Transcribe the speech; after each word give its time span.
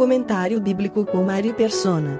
Comentário 0.00 0.58
bíblico 0.58 1.04
com 1.04 1.22
Mário 1.22 1.52
Persona. 1.52 2.18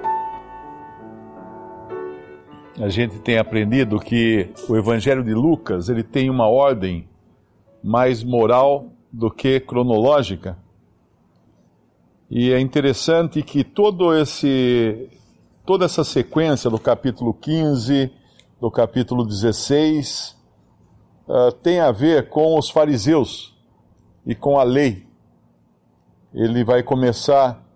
A 2.79 2.89
gente 2.89 3.17
tem 3.21 3.39
aprendido 3.39 3.97
que 3.97 4.53
o 4.69 4.77
Evangelho 4.77 5.23
de 5.23 5.33
Lucas 5.33 5.89
ele 5.89 6.03
tem 6.03 6.29
uma 6.29 6.47
ordem 6.47 7.09
mais 7.83 8.23
moral 8.23 8.91
do 9.11 9.31
que 9.31 9.59
cronológica. 9.59 10.59
E 12.29 12.51
é 12.51 12.59
interessante 12.59 13.41
que 13.41 13.63
todo 13.63 14.15
esse, 14.15 15.09
toda 15.65 15.85
essa 15.85 16.03
sequência 16.03 16.69
do 16.69 16.77
capítulo 16.77 17.33
15, 17.33 18.13
do 18.61 18.69
capítulo 18.69 19.25
16, 19.25 20.37
uh, 21.27 21.51
tem 21.51 21.79
a 21.79 21.91
ver 21.91 22.29
com 22.29 22.59
os 22.59 22.69
fariseus 22.69 23.57
e 24.23 24.35
com 24.35 24.59
a 24.59 24.63
lei. 24.63 25.07
Ele 26.31 26.63
vai 26.63 26.83
começar 26.83 27.70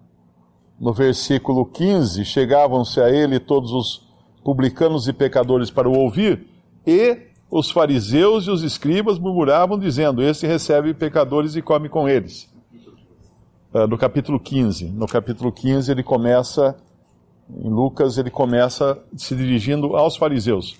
no 0.79 0.93
versículo 0.93 1.65
15: 1.65 2.25
Chegavam-se 2.25 2.99
a 2.99 3.09
ele 3.09 3.39
todos 3.39 3.71
os 3.71 4.05
publicanos 4.43 5.07
e 5.07 5.13
pecadores 5.13 5.71
para 5.71 5.89
o 5.89 5.97
ouvir, 5.97 6.47
e 6.85 7.17
os 7.49 7.71
fariseus 7.71 8.47
e 8.47 8.51
os 8.51 8.63
escribas 8.63 9.17
murmuravam, 9.17 9.77
dizendo: 9.79 10.21
Esse 10.21 10.45
recebe 10.45 10.93
pecadores 10.93 11.55
e 11.55 11.61
come 11.61 11.89
com 11.89 12.07
eles. 12.07 12.49
Uh, 13.73 13.87
no 13.87 13.97
capítulo 13.97 14.39
15. 14.39 14.85
No 14.85 15.07
capítulo 15.07 15.51
15, 15.51 15.91
ele 15.91 16.03
começa, 16.03 16.77
em 17.49 17.69
Lucas, 17.69 18.17
ele 18.17 18.29
começa 18.29 18.97
se 19.15 19.35
dirigindo 19.35 19.95
aos 19.95 20.15
fariseus. 20.15 20.77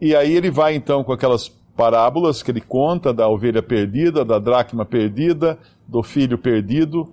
E 0.00 0.14
aí 0.14 0.34
ele 0.34 0.50
vai 0.50 0.74
então 0.74 1.02
com 1.02 1.12
aquelas 1.12 1.48
parábolas 1.76 2.42
que 2.42 2.50
ele 2.50 2.60
conta 2.60 3.12
da 3.12 3.28
ovelha 3.28 3.62
perdida, 3.62 4.24
da 4.24 4.38
dracma 4.38 4.84
perdida, 4.84 5.58
do 5.86 6.02
filho 6.02 6.38
perdido, 6.38 7.12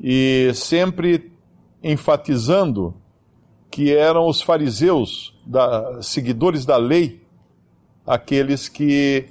e 0.00 0.50
sempre 0.54 1.32
enfatizando 1.82 2.94
que 3.70 3.94
eram 3.94 4.26
os 4.26 4.40
fariseus, 4.40 5.34
da, 5.46 6.02
seguidores 6.02 6.64
da 6.64 6.76
lei, 6.76 7.22
aqueles 8.06 8.68
que, 8.68 9.26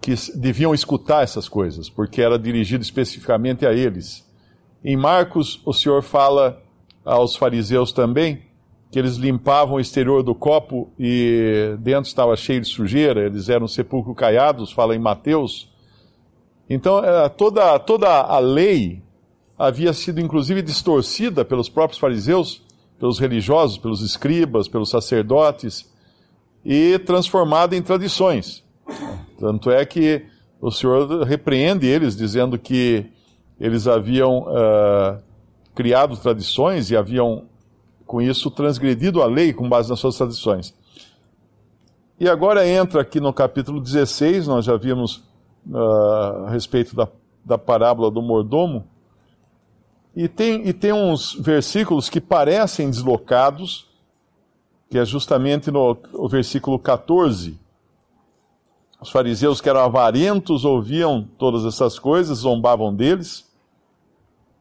que 0.00 0.14
deviam 0.34 0.74
escutar 0.74 1.22
essas 1.22 1.48
coisas, 1.48 1.88
porque 1.88 2.20
era 2.20 2.38
dirigido 2.38 2.82
especificamente 2.82 3.66
a 3.66 3.72
eles. 3.72 4.28
Em 4.84 4.96
Marcos, 4.96 5.60
o 5.64 5.72
Senhor 5.72 6.02
fala 6.02 6.62
aos 7.04 7.36
fariseus 7.36 7.92
também 7.92 8.50
que 8.90 8.98
eles 8.98 9.16
limpavam 9.16 9.76
o 9.76 9.80
exterior 9.80 10.22
do 10.22 10.34
copo 10.34 10.90
e 10.98 11.76
dentro 11.78 12.08
estava 12.08 12.34
cheio 12.36 12.60
de 12.60 12.66
sujeira, 12.66 13.24
eles 13.24 13.48
eram 13.48 13.68
sepulcro 13.68 14.14
caiados, 14.14 14.72
fala 14.72 14.96
em 14.96 14.98
Mateus. 14.98 15.70
Então, 16.68 17.04
eh, 17.04 17.28
toda, 17.28 17.78
toda 17.78 18.08
a 18.08 18.38
lei 18.40 19.00
havia 19.60 19.92
sido 19.92 20.22
inclusive 20.22 20.62
distorcida 20.62 21.44
pelos 21.44 21.68
próprios 21.68 22.00
fariseus, 22.00 22.62
pelos 22.98 23.18
religiosos, 23.18 23.76
pelos 23.76 24.00
escribas, 24.00 24.66
pelos 24.66 24.88
sacerdotes, 24.88 25.86
e 26.64 26.98
transformada 27.00 27.76
em 27.76 27.82
tradições. 27.82 28.64
Tanto 29.38 29.70
é 29.70 29.84
que 29.84 30.24
o 30.62 30.70
Senhor 30.70 31.24
repreende 31.24 31.86
eles, 31.86 32.16
dizendo 32.16 32.58
que 32.58 33.04
eles 33.60 33.86
haviam 33.86 34.44
uh, 34.44 35.22
criado 35.74 36.16
tradições 36.16 36.90
e 36.90 36.96
haviam, 36.96 37.44
com 38.06 38.22
isso, 38.22 38.50
transgredido 38.50 39.20
a 39.20 39.26
lei 39.26 39.52
com 39.52 39.68
base 39.68 39.90
nas 39.90 40.00
suas 40.00 40.16
tradições. 40.16 40.74
E 42.18 42.26
agora 42.26 42.66
entra 42.66 43.02
aqui 43.02 43.20
no 43.20 43.32
capítulo 43.32 43.78
16, 43.78 44.46
nós 44.46 44.64
já 44.64 44.76
vimos 44.78 45.22
uh, 45.70 46.46
a 46.46 46.50
respeito 46.50 46.96
da, 46.96 47.06
da 47.44 47.58
parábola 47.58 48.10
do 48.10 48.22
mordomo, 48.22 48.86
e 50.14 50.28
tem, 50.28 50.66
e 50.66 50.72
tem 50.72 50.92
uns 50.92 51.34
versículos 51.34 52.08
que 52.08 52.20
parecem 52.20 52.90
deslocados, 52.90 53.86
que 54.88 54.98
é 54.98 55.04
justamente 55.04 55.70
no, 55.70 55.96
versículo 56.28 56.78
14. 56.78 57.58
Os 59.00 59.10
fariseus 59.10 59.60
que 59.60 59.68
eram 59.68 59.80
avarentos 59.80 60.64
ouviam 60.64 61.26
todas 61.38 61.64
essas 61.64 61.98
coisas, 61.98 62.38
zombavam 62.38 62.94
deles, 62.94 63.48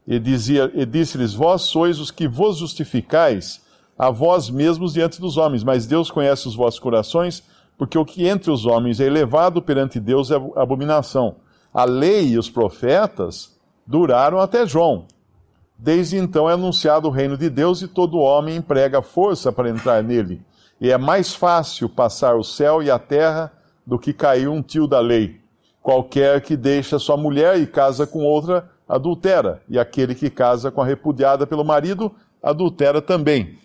e, 0.08 0.20
dizia, 0.20 0.72
e 0.74 0.86
disse-lhes: 0.86 1.34
Vós 1.34 1.64
sois 1.64 2.00
os 2.00 2.12
que 2.12 2.28
vos 2.28 2.58
justificais 2.58 3.62
a 3.98 4.10
vós 4.10 4.50
mesmos 4.50 4.94
diante 4.94 5.20
dos 5.20 5.36
homens, 5.36 5.64
mas 5.64 5.86
Deus 5.86 6.10
conhece 6.10 6.48
os 6.48 6.56
vossos 6.56 6.80
corações, 6.80 7.44
porque 7.78 7.98
o 7.98 8.06
que 8.06 8.28
entre 8.28 8.50
os 8.50 8.66
homens 8.66 9.02
é 9.02 9.06
elevado 9.06 9.62
perante 9.62 10.00
Deus 10.00 10.32
é 10.32 10.36
abominação. 10.56 11.36
A 11.74 11.84
lei 11.84 12.30
e 12.30 12.38
os 12.38 12.50
profetas 12.50 13.60
duraram 13.86 14.40
até 14.40 14.66
João. 14.66 15.06
Desde 15.82 16.18
então 16.18 16.50
é 16.50 16.54
anunciado 16.54 17.08
o 17.08 17.12
reino 17.12 17.38
de 17.38 17.50
Deus 17.50 17.82
e 17.82 17.88
todo 17.88 18.20
homem 18.20 18.58
emprega 18.58 19.02
força 19.02 19.50
para 19.50 19.70
entrar 19.70 20.04
nele. 20.04 20.42
E 20.82 20.92
é 20.92 20.98
mais 20.98 21.34
fácil 21.34 21.88
passar 21.88 22.36
o 22.36 22.44
céu 22.44 22.84
e 22.84 22.92
a 22.92 23.00
terra 23.00 23.50
do 23.88 23.98
que 23.98 24.12
cair 24.12 24.50
um 24.50 24.62
tio 24.62 24.86
da 24.86 25.00
lei. 25.00 25.40
Qualquer 25.82 26.42
que 26.42 26.58
deixa 26.58 27.00
sua 27.00 27.16
mulher 27.16 27.58
e 27.58 27.66
casa 27.66 28.06
com 28.06 28.26
outra, 28.26 28.70
adultera, 28.88 29.62
e 29.70 29.80
aquele 29.80 30.14
que 30.14 30.30
casa 30.30 30.70
com 30.70 30.82
a 30.82 30.86
repudiada 30.86 31.48
pelo 31.48 31.64
marido, 31.64 32.12
adultera 32.44 33.02
também. 33.02 33.58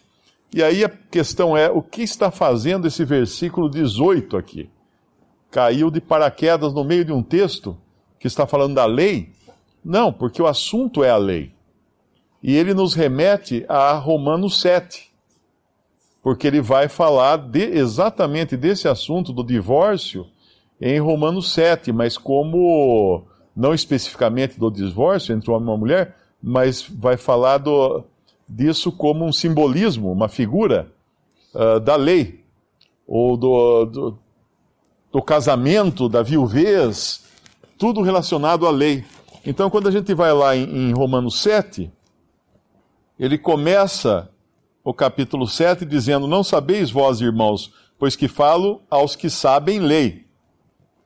E 0.53 0.63
aí 0.63 0.85
a 0.85 0.89
questão 0.89 1.57
é: 1.57 1.69
o 1.69 1.83
que 1.83 2.03
está 2.03 2.31
fazendo 2.31 2.87
esse 2.87 3.05
versículo 3.05 3.69
18 3.69 4.37
aqui? 4.37 4.71
Caiu 5.51 5.91
de 5.91 6.01
paraquedas 6.01 6.73
no 6.73 6.85
meio 6.85 7.05
de 7.05 7.13
um 7.13 7.25
texto 7.25 7.77
que 8.21 8.29
está 8.29 8.47
falando 8.47 8.75
da 8.75 8.87
lei? 8.87 9.33
Não, 9.85 10.13
porque 10.13 10.41
o 10.41 10.47
assunto 10.47 11.03
é 11.03 11.11
a 11.11 11.17
lei. 11.17 11.54
E 12.45 12.55
ele 12.55 12.75
nos 12.75 12.93
remete 12.93 13.65
a 13.71 13.95
Romanos 13.95 14.61
7, 14.61 15.11
porque 16.23 16.47
ele 16.47 16.61
vai 16.61 16.89
falar 16.89 17.39
de, 17.39 17.63
exatamente 17.63 18.55
desse 18.55 18.87
assunto 18.87 19.33
do 19.33 19.43
divórcio 19.43 20.27
em 20.79 21.01
Romanos 21.01 21.55
7, 21.55 21.91
mas 21.91 22.19
como, 22.19 23.23
não 23.57 23.73
especificamente 23.73 24.61
do 24.61 24.71
divórcio 24.71 25.35
entre 25.35 25.51
um 25.51 25.55
homem 25.55 25.69
e 25.69 25.71
uma 25.71 25.79
mulher, 25.79 26.17
mas 26.43 26.83
vai 26.83 27.17
falar 27.17 27.57
do, 27.57 28.05
disso 28.47 28.93
como 28.93 29.25
um 29.25 29.33
simbolismo, 29.33 30.13
uma 30.13 30.29
figura 30.29 30.93
uh, 31.55 31.81
da 31.81 31.97
lei, 31.97 32.45
ou 33.09 33.39
do, 33.39 33.85
do, 33.87 34.19
do 35.11 35.23
casamento, 35.23 36.11
da 36.11 36.23
viuvez, 36.23 37.25
tudo 37.79 38.03
relacionado 38.03 38.67
à 38.67 38.71
lei. 38.71 39.03
Então, 39.47 39.71
quando 39.71 39.89
a 39.89 39.91
gente 39.91 40.13
vai 40.13 40.35
lá 40.35 40.55
em, 40.55 40.91
em 40.91 40.93
Romanos 40.93 41.41
7, 41.41 41.91
ele 43.19 43.39
começa 43.39 44.29
o 44.83 44.93
capítulo 44.93 45.47
7 45.47 45.85
dizendo: 45.85 46.27
Não 46.27 46.43
sabeis 46.43 46.91
vós, 46.91 47.21
irmãos, 47.21 47.73
pois 47.99 48.17
que 48.17 48.29
falo 48.29 48.83
aos 48.91 49.15
que 49.17 49.31
sabem 49.31 49.81
lei. 49.81 50.25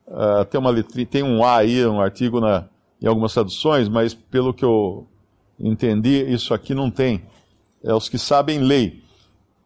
Uh, 0.06 0.44
tem, 0.46 0.58
uma 0.58 0.82
tem 0.82 1.22
um 1.22 1.44
A 1.44 1.58
aí, 1.58 1.84
um 1.86 2.00
artigo 2.00 2.41
na, 2.41 2.66
em 3.00 3.06
algumas 3.06 3.34
traduções, 3.34 3.88
mas 3.88 4.14
pelo 4.14 4.55
que 4.55 4.64
eu 4.64 5.06
entendi, 5.60 6.25
isso 6.32 6.55
aqui 6.55 6.75
não 6.75 6.90
tem. 6.90 7.22
É 7.84 7.93
os 7.93 8.08
que 8.08 8.19
sabem 8.19 8.60
lei. 8.60 9.02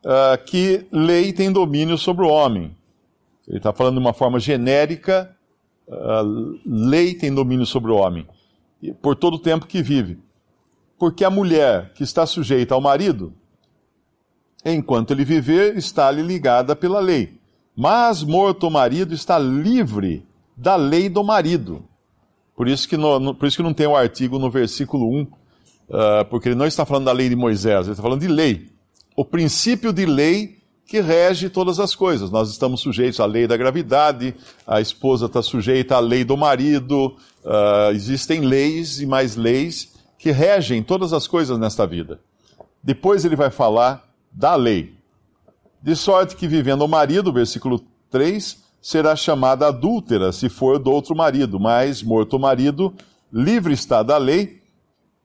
Uh, 0.04 0.44
que 0.44 0.84
lei 0.90 1.32
tem 1.32 1.52
domínio 1.52 1.96
sobre 1.96 2.24
o 2.24 2.28
homem. 2.28 2.76
Ele 3.46 3.58
está 3.58 3.72
falando 3.72 3.94
de 3.94 4.00
uma 4.00 4.12
forma 4.12 4.40
genérica, 4.40 5.34
uh, 5.86 6.58
lei 6.66 7.14
tem 7.14 7.32
domínio 7.32 7.64
sobre 7.64 7.92
o 7.92 7.96
homem, 7.96 8.26
por 9.00 9.14
todo 9.14 9.34
o 9.34 9.38
tempo 9.38 9.66
que 9.66 9.80
vive 9.80 10.18
porque 11.02 11.24
a 11.24 11.30
mulher 11.30 11.92
que 11.94 12.04
está 12.04 12.24
sujeita 12.24 12.76
ao 12.76 12.80
marido, 12.80 13.34
enquanto 14.64 15.10
ele 15.10 15.24
viver, 15.24 15.76
está-lhe 15.76 16.22
ligada 16.22 16.76
pela 16.76 17.00
lei. 17.00 17.40
Mas 17.76 18.22
morto 18.22 18.68
o 18.68 18.70
marido 18.70 19.12
está 19.12 19.36
livre 19.36 20.24
da 20.56 20.76
lei 20.76 21.08
do 21.08 21.24
marido. 21.24 21.82
Por 22.54 22.68
isso 22.68 22.88
que, 22.88 22.96
no, 22.96 23.34
por 23.34 23.48
isso 23.48 23.56
que 23.56 23.64
não 23.64 23.74
tem 23.74 23.88
o 23.88 23.96
artigo 23.96 24.38
no 24.38 24.48
versículo 24.48 25.12
1, 25.12 25.22
uh, 25.22 25.28
ah, 25.90 26.24
porque 26.30 26.50
ele 26.50 26.54
não 26.54 26.66
está 26.66 26.86
falando 26.86 27.06
da 27.06 27.12
lei 27.12 27.28
de 27.28 27.34
Moisés, 27.34 27.86
ele 27.86 27.94
está 27.94 28.02
falando 28.04 28.20
de 28.20 28.28
lei. 28.28 28.68
O 29.16 29.24
princípio 29.24 29.92
de 29.92 30.06
lei 30.06 30.58
que 30.86 31.00
rege 31.00 31.50
todas 31.50 31.80
as 31.80 31.96
coisas. 31.96 32.30
Nós 32.30 32.48
estamos 32.48 32.80
sujeitos 32.80 33.18
à 33.18 33.26
lei 33.26 33.48
da 33.48 33.56
gravidade, 33.56 34.36
a 34.64 34.80
esposa 34.80 35.26
está 35.26 35.42
sujeita 35.42 35.96
à 35.96 35.98
lei 35.98 36.22
do 36.22 36.36
marido, 36.36 37.16
uh, 37.44 37.90
existem 37.92 38.42
leis 38.42 39.00
e 39.00 39.06
mais 39.06 39.34
leis 39.34 39.91
que 40.22 40.30
regem 40.30 40.84
todas 40.84 41.12
as 41.12 41.26
coisas 41.26 41.58
nesta 41.58 41.84
vida. 41.84 42.20
Depois 42.80 43.24
ele 43.24 43.34
vai 43.34 43.50
falar 43.50 44.08
da 44.30 44.54
lei. 44.54 44.94
De 45.82 45.96
sorte 45.96 46.36
que 46.36 46.46
vivendo 46.46 46.82
o 46.82 46.88
marido, 46.88 47.32
versículo 47.32 47.80
3, 48.08 48.62
será 48.80 49.16
chamada 49.16 49.66
adúltera 49.66 50.30
se 50.30 50.48
for 50.48 50.78
do 50.78 50.92
outro 50.92 51.16
marido, 51.16 51.58
mas 51.58 52.04
morto 52.04 52.36
o 52.36 52.38
marido, 52.38 52.94
livre 53.32 53.74
está 53.74 54.00
da 54.04 54.16
lei, 54.16 54.62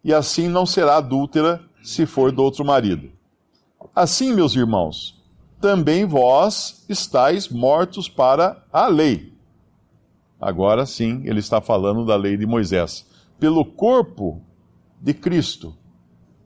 e 0.04 0.12
assim 0.12 0.48
não 0.48 0.66
será 0.66 0.98
adúltera 0.98 1.62
se 1.84 2.08
for 2.08 2.32
do 2.32 2.42
outro 2.42 2.66
marido. 2.66 3.12
Assim, 3.96 4.34
meus 4.34 4.56
irmãos, 4.56 5.24
também 5.62 6.06
vós 6.06 6.84
estáis 6.90 7.50
mortos 7.50 8.10
para 8.10 8.66
a 8.74 8.88
lei. 8.88 9.32
Agora 10.42 10.88
sim, 10.88 11.22
ele 11.24 11.40
está 11.40 11.62
falando 11.62 12.04
da 12.04 12.16
lei 12.16 12.36
de 12.36 12.48
Moisés. 12.48 13.06
Pelo 13.40 13.64
corpo 13.64 14.42
de 15.00 15.14
Cristo, 15.14 15.76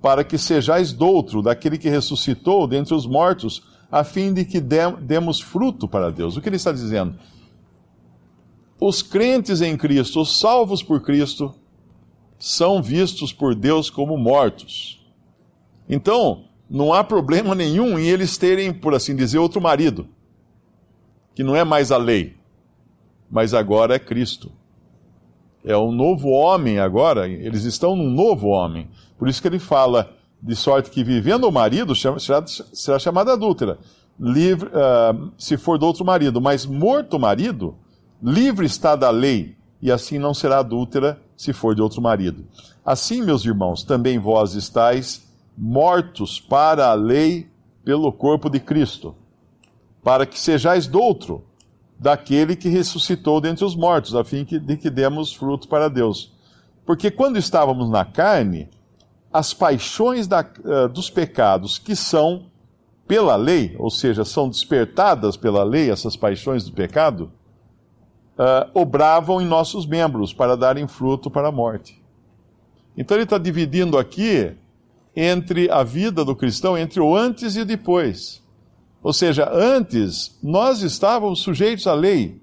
para 0.02 0.24
que 0.24 0.38
sejais 0.38 0.92
doutro 0.92 1.42
daquele 1.42 1.78
que 1.78 1.90
ressuscitou 1.90 2.68
dentre 2.68 2.94
os 2.94 3.06
mortos, 3.06 3.64
a 3.92 4.04
fim 4.04 4.34
de 4.34 4.46
que 4.46 4.60
demos 4.60 5.40
fruto 5.42 5.88
para 5.88 6.12
Deus. 6.12 6.38
O 6.38 6.42
que 6.42 6.50
ele 6.50 6.56
está 6.56 6.72
dizendo? 6.72 7.18
Os 8.80 9.02
crentes 9.02 9.62
em 9.62 9.78
Cristo, 9.78 10.22
os 10.22 10.40
salvos 10.40 10.82
por 10.82 11.02
Cristo, 11.02 11.54
são 12.40 12.82
vistos 12.82 13.32
por 13.32 13.54
Deus 13.54 13.90
como 13.90 14.18
mortos. 14.18 15.06
Então, 15.88 16.46
não 16.70 16.94
há 16.94 17.04
problema 17.04 17.54
nenhum 17.54 18.00
em 18.00 18.08
eles 18.08 18.38
terem, 18.38 18.74
por 18.74 18.96
assim 18.96 19.16
dizer, 19.16 19.38
outro 19.38 19.62
marido, 19.62 20.08
que 21.36 21.44
não 21.44 21.56
é 21.56 21.64
mais 21.64 21.92
a 21.92 21.98
lei, 21.98 22.38
mas 23.30 23.54
agora 23.54 23.96
é 23.96 24.00
Cristo. 24.00 24.52
É 25.64 25.78
um 25.78 25.92
novo 25.92 26.30
homem 26.30 26.80
agora, 26.80 27.28
eles 27.28 27.64
estão 27.66 27.96
num 27.96 28.10
novo 28.10 28.48
homem. 28.48 28.90
Por 29.18 29.28
isso 29.28 29.42
que 29.42 29.48
ele 29.48 29.60
fala 29.60 30.12
de 30.42 30.56
sorte 30.56 30.90
que 30.90 31.04
vivendo 31.04 31.44
o 31.46 31.52
marido 31.52 31.96
será, 31.96 32.44
será 32.48 32.98
chamada 32.98 33.34
adúltera, 33.34 33.78
livre, 34.20 34.70
uh, 34.70 35.32
se 35.38 35.58
for 35.58 35.78
do 35.78 35.86
outro 35.86 36.04
marido, 36.04 36.42
mas 36.42 36.66
morto 36.66 37.18
o 37.18 37.20
marido, 37.20 37.76
livre 38.22 38.66
está 38.66 38.96
da 38.96 39.10
lei, 39.12 39.56
e 39.82 39.92
assim 39.92 40.18
não 40.18 40.34
será 40.34 40.60
adúltera 40.60 41.22
se 41.38 41.54
for 41.54 41.76
de 41.76 41.82
outro 41.82 42.02
marido. 42.02 42.46
Assim, 42.84 43.22
meus 43.22 43.46
irmãos, 43.46 43.84
também 43.84 44.18
vós 44.18 44.56
estáis 44.56 45.28
mortos 45.58 46.40
para 46.40 46.88
a 46.88 46.94
lei 46.94 47.48
pelo 47.84 48.12
corpo 48.12 48.50
de 48.50 48.60
Cristo, 48.60 49.16
para 50.04 50.26
que 50.26 50.40
sejais 50.40 50.88
doutro 50.88 51.44
daquele 52.02 52.56
que 52.56 52.68
ressuscitou 52.68 53.40
dentre 53.40 53.64
os 53.64 53.76
mortos, 53.76 54.16
a 54.16 54.24
fim 54.24 54.44
de 54.44 54.76
que 54.76 54.90
demos 54.90 55.32
fruto 55.32 55.68
para 55.68 55.88
Deus. 55.88 56.34
Porque 56.84 57.12
quando 57.12 57.38
estávamos 57.38 57.92
na 57.92 58.04
carne, 58.04 58.68
as 59.32 59.54
paixões 59.54 60.26
da, 60.26 60.42
uh, 60.42 60.90
dos 60.90 61.12
pecados 61.12 61.78
que 61.78 61.96
são 61.96 62.48
pela 63.08 63.36
lei, 63.36 63.76
ou 63.78 63.92
seja, 63.92 64.26
são 64.26 64.50
despertadas 64.50 65.38
pela 65.38 65.64
lei, 65.64 65.92
essas 65.92 66.16
paixões 66.16 66.66
do 66.66 66.72
pecado, 66.72 67.32
uh, 68.36 68.68
obravam 68.74 69.40
em 69.40 69.46
nossos 69.46 69.86
membros 69.86 70.34
para 70.34 70.58
darem 70.58 70.88
fruto 70.88 71.30
para 71.30 71.50
a 71.50 71.52
morte. 71.52 72.02
Então 72.98 73.16
ele 73.16 73.26
está 73.26 73.38
dividindo 73.38 74.00
aqui 74.00 74.52
entre 75.16 75.70
a 75.70 75.84
vida 75.84 76.26
do 76.26 76.36
cristão, 76.36 76.76
entre 76.76 77.00
o 77.00 77.16
antes 77.16 77.56
e 77.56 77.62
o 77.62 77.66
depois. 77.66 78.41
Ou 79.04 79.14
seja, 79.14 79.50
antes 79.52 80.38
nós 80.44 80.82
estávamos 80.82 81.40
sujeitos 81.40 81.88
à 81.88 81.94
lei, 81.94 82.40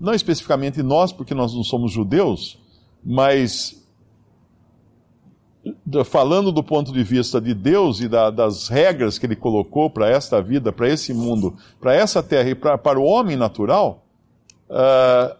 não 0.00 0.14
especificamente 0.14 0.82
nós, 0.82 1.12
porque 1.12 1.34
nós 1.34 1.52
não 1.54 1.64
somos 1.64 1.90
judeus, 1.90 2.58
mas 3.04 3.82
falando 6.04 6.52
do 6.52 6.62
ponto 6.62 6.92
de 6.92 7.02
vista 7.02 7.40
de 7.40 7.52
Deus 7.52 8.00
e 8.00 8.08
da, 8.08 8.30
das 8.30 8.68
regras 8.68 9.18
que 9.18 9.26
Ele 9.26 9.34
colocou 9.34 9.90
para 9.90 10.08
esta 10.08 10.40
vida, 10.40 10.72
para 10.72 10.88
esse 10.88 11.12
mundo, 11.12 11.56
para 11.80 11.94
essa 11.94 12.22
terra 12.22 12.50
e 12.50 12.54
pra, 12.54 12.78
para 12.78 13.00
o 13.00 13.04
homem 13.04 13.36
natural, 13.36 14.04
uh, 14.70 15.36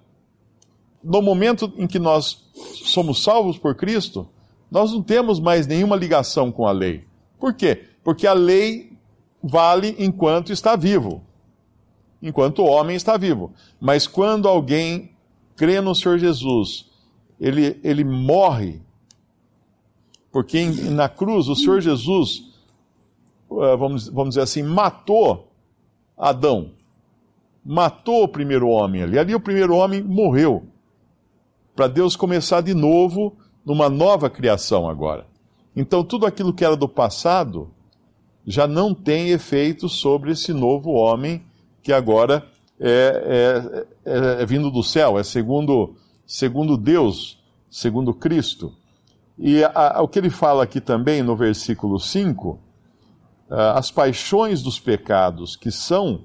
no 1.03 1.23
momento 1.23 1.73
em 1.77 1.87
que 1.87 1.99
nós 1.99 2.45
somos 2.85 3.23
salvos 3.23 3.57
por 3.57 3.77
Cristo, 3.77 4.29
nós 4.71 4.93
não 4.93 5.03
temos 5.03 5.39
mais 5.39 5.67
nenhuma 5.67 5.95
ligação 5.95 6.51
com 6.51 6.67
a 6.67 6.73
lei. 6.73 7.05
Por 7.39 7.55
quê? 7.55 7.85
Porque 8.03 8.27
a 8.27 8.33
lei 8.33 8.86
vale 9.47 9.95
enquanto 9.99 10.53
está 10.53 10.77
vivo, 10.77 11.23
enquanto 12.23 12.63
o 12.63 12.67
homem 12.67 12.97
está 12.97 13.17
vivo. 13.17 13.53
Mas 13.81 14.07
quando 14.07 14.49
alguém 14.49 15.11
crê 15.57 15.81
no 15.81 15.95
Senhor 15.95 16.19
Jesus, 16.19 16.91
ele, 17.41 17.79
ele 17.83 18.05
morre 18.05 18.81
porque 20.37 20.63
na 20.91 21.09
cruz 21.09 21.49
o 21.49 21.57
Senhor 21.57 21.81
Jesus, 21.81 22.53
uh, 23.49 23.75
vamos, 23.79 24.07
vamos 24.09 24.35
dizer 24.35 24.43
assim, 24.43 24.63
matou 24.63 25.49
Adão. 26.15 26.73
Matou 27.65 28.25
o 28.25 28.29
primeiro 28.29 28.69
homem 28.69 29.03
ali. 29.03 29.19
Ali 29.19 29.35
o 29.35 29.41
primeiro 29.41 29.75
homem 29.75 30.03
morreu. 30.03 30.65
Para 31.75 31.89
Deus 31.89 32.17
começar 32.17 32.61
de 32.61 32.75
novo 32.75 33.35
numa 33.65 33.89
nova 33.89 34.29
criação 34.29 34.87
agora. 34.87 35.27
Então 35.75 36.05
tudo 36.05 36.27
aquilo 36.27 36.53
que 36.53 36.67
era 36.67 36.77
do 36.77 36.87
passado 36.87 37.71
já 38.47 38.67
não 38.67 38.95
tem 38.95 39.31
efeito 39.31 39.89
sobre 39.89 40.31
esse 40.31 40.53
novo 40.53 40.93
homem 40.93 41.45
que 41.83 41.93
agora 41.93 42.47
é, 42.79 43.85
é, 44.05 44.13
é, 44.13 44.43
é 44.43 44.47
vindo 44.47 44.71
do 44.71 44.83
céu, 44.83 45.19
é 45.19 45.25
segundo, 45.25 45.97
segundo 46.25 46.77
Deus, 46.77 47.43
segundo 47.69 48.15
Cristo. 48.15 48.73
E 49.37 49.65
a, 49.65 49.97
a, 49.97 50.03
o 50.03 50.09
que 50.09 50.19
ele 50.19 50.31
fala 50.31 50.63
aqui 50.63 50.81
também 50.81 51.23
no 51.23 51.37
versículo 51.37 51.99
5, 51.99 52.61
as 53.49 53.91
paixões 53.91 54.63
dos 54.63 54.81
pecados 54.81 55.55
que 55.55 55.71
são 55.71 56.25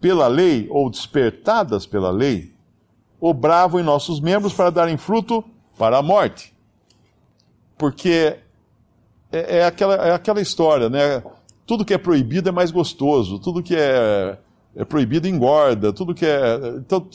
pela 0.00 0.26
lei 0.26 0.66
ou 0.70 0.90
despertadas 0.90 1.86
pela 1.86 2.10
lei, 2.10 2.52
obravam 3.20 3.80
em 3.80 3.84
nossos 3.84 4.20
membros 4.20 4.52
para 4.52 4.70
darem 4.70 4.96
fruto 4.96 5.44
para 5.78 5.98
a 5.98 6.02
morte. 6.02 6.54
Porque 7.78 8.38
é, 9.34 9.58
é, 9.58 9.64
aquela, 9.64 9.94
é 9.94 10.12
aquela 10.12 10.40
história, 10.40 10.88
né? 10.88 11.22
Tudo 11.66 11.84
que 11.84 11.92
é 11.92 11.98
proibido 11.98 12.48
é 12.48 12.52
mais 12.52 12.70
gostoso, 12.70 13.38
tudo 13.38 13.62
que 13.62 13.74
é, 13.74 14.38
é 14.76 14.84
proibido 14.84 15.26
engorda, 15.26 15.92
tudo 15.92 16.14
que 16.14 16.24
é. 16.24 16.56
Então, 16.78 17.08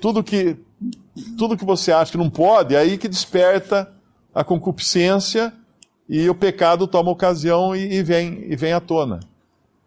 tudo 0.00 0.22
que, 0.22 0.56
tudo 1.38 1.56
que 1.56 1.64
você 1.64 1.92
acha 1.92 2.10
que 2.10 2.18
não 2.18 2.28
pode, 2.28 2.74
é 2.74 2.78
aí 2.78 2.98
que 2.98 3.08
desperta 3.08 3.92
a 4.34 4.42
concupiscência 4.42 5.52
e 6.08 6.28
o 6.28 6.34
pecado 6.34 6.86
toma 6.86 7.10
ocasião 7.10 7.74
e, 7.74 7.94
e, 7.94 8.02
vem, 8.02 8.44
e 8.50 8.56
vem 8.56 8.72
à 8.72 8.80
tona. 8.80 9.20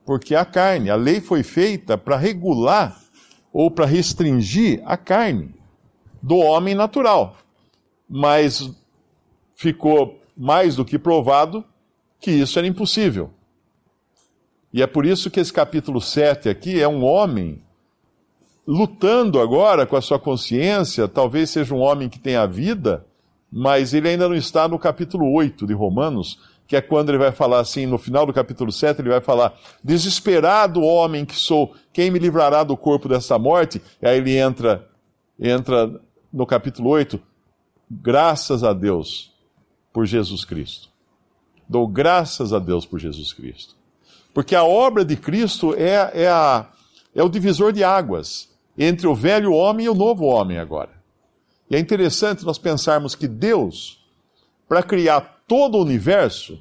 Porque 0.06 0.36
a 0.36 0.46
carne, 0.46 0.90
a 0.90 0.96
lei 0.96 1.20
foi 1.20 1.44
feita 1.44 1.98
para 1.98 2.16
regular 2.16 2.98
ou 3.52 3.70
para 3.70 3.86
restringir 3.86 4.82
a 4.86 4.96
carne 4.96 5.54
do 6.22 6.38
homem 6.38 6.74
natural. 6.74 7.36
Mas 8.10 8.72
ficou 9.56 10.18
mais 10.38 10.76
do 10.76 10.86
que 10.86 11.00
provado 11.00 11.66
que 12.20 12.32
isso 12.32 12.60
era 12.60 12.68
impossível. 12.68 13.32
E 14.72 14.82
é 14.82 14.88
por 14.88 15.06
isso 15.06 15.32
que 15.32 15.40
esse 15.40 15.52
capítulo 15.52 16.00
7 16.00 16.50
aqui 16.50 16.80
é 16.80 16.88
um 16.88 17.04
homem 17.04 17.62
lutando 18.68 19.40
agora 19.40 19.86
com 19.86 19.96
a 19.96 20.02
sua 20.02 20.20
consciência, 20.20 21.08
talvez 21.08 21.50
seja 21.50 21.74
um 21.74 21.80
homem 21.80 22.10
que 22.10 22.20
tenha 22.20 22.46
vida, 22.46 23.06
mas 23.52 23.94
ele 23.94 24.10
ainda 24.10 24.28
não 24.28 24.36
está 24.36 24.68
no 24.68 24.78
capítulo 24.78 25.32
8 25.32 25.66
de 25.66 25.74
Romanos, 25.74 26.40
que 26.68 26.76
é 26.76 26.82
quando 26.82 27.10
ele 27.10 27.18
vai 27.18 27.32
falar 27.32 27.62
assim, 27.62 27.86
no 27.86 27.98
final 27.98 28.26
do 28.26 28.34
capítulo 28.34 28.74
7, 28.74 29.00
ele 29.00 29.10
vai 29.10 29.22
falar: 29.22 29.58
Desesperado 29.82 30.84
homem 30.84 31.24
que 31.24 31.36
sou, 31.36 31.74
quem 31.94 32.12
me 32.12 32.20
livrará 32.20 32.66
do 32.66 32.76
corpo 32.76 33.08
dessa 33.08 33.40
morte? 33.40 33.82
E 34.02 34.06
aí 34.06 34.18
ele 34.18 34.36
entra, 34.36 34.86
entra 35.40 35.90
no 36.32 36.46
capítulo 36.46 36.90
8, 36.90 37.18
graças 37.90 38.66
a 38.66 38.74
Deus 38.74 39.37
por 39.98 40.06
Jesus 40.06 40.46
Cristo. 40.46 40.90
Dou 41.68 41.88
graças 41.88 42.54
a 42.54 42.60
Deus 42.60 42.86
por 42.86 43.00
Jesus 43.00 43.34
Cristo. 43.34 43.76
Porque 44.32 44.54
a 44.54 44.64
obra 44.64 45.04
de 45.04 45.18
Cristo 45.18 45.74
é, 45.74 46.12
é, 46.14 46.28
a, 46.28 46.70
é 47.16 47.24
o 47.24 47.28
divisor 47.28 47.74
de 47.74 47.84
águas 47.84 48.48
entre 48.78 49.08
o 49.08 49.16
velho 49.16 49.52
homem 49.52 49.88
e 49.88 49.90
o 49.90 49.96
novo 49.96 50.26
homem 50.26 50.60
agora. 50.60 50.92
E 51.68 51.76
é 51.76 51.80
interessante 51.80 52.46
nós 52.46 52.60
pensarmos 52.60 53.16
que 53.16 53.28
Deus, 53.28 54.08
para 54.70 54.84
criar 54.84 55.42
todo 55.48 55.80
o 55.80 55.82
universo, 55.82 56.60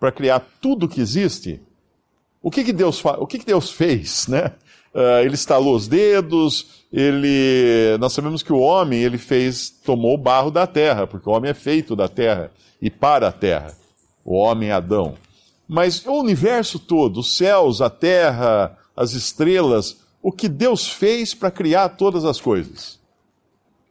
para 0.00 0.10
criar 0.10 0.40
tudo 0.62 0.88
que 0.88 1.02
existe, 1.02 1.60
o 2.40 2.50
que, 2.50 2.64
que, 2.64 2.72
Deus, 2.72 3.04
o 3.04 3.26
que, 3.26 3.38
que 3.38 3.44
Deus 3.44 3.70
fez? 3.70 4.28
Né? 4.28 4.54
Uh, 4.94 5.24
ele 5.24 5.34
estalou 5.34 5.74
os 5.74 5.88
dedos, 5.88 6.84
ele, 6.92 7.96
nós 7.98 8.12
sabemos 8.12 8.44
que 8.44 8.52
o 8.52 8.60
homem 8.60 9.02
ele 9.02 9.18
fez, 9.18 9.68
tomou 9.68 10.14
o 10.14 10.18
barro 10.18 10.52
da 10.52 10.68
terra, 10.68 11.04
porque 11.04 11.28
o 11.28 11.32
homem 11.32 11.50
é 11.50 11.54
feito 11.54 11.96
da 11.96 12.08
terra 12.08 12.52
e 12.80 12.88
para 12.88 13.28
a 13.28 13.32
terra, 13.32 13.76
o 14.24 14.36
homem 14.36 14.70
Adão. 14.70 15.16
Mas 15.66 16.06
o 16.06 16.12
universo 16.12 16.78
todo, 16.78 17.18
os 17.18 17.36
céus, 17.36 17.80
a 17.80 17.90
terra, 17.90 18.78
as 18.96 19.14
estrelas, 19.14 19.96
o 20.22 20.30
que 20.30 20.48
Deus 20.48 20.88
fez 20.88 21.34
para 21.34 21.50
criar 21.50 21.88
todas 21.90 22.24
as 22.24 22.40
coisas. 22.40 23.00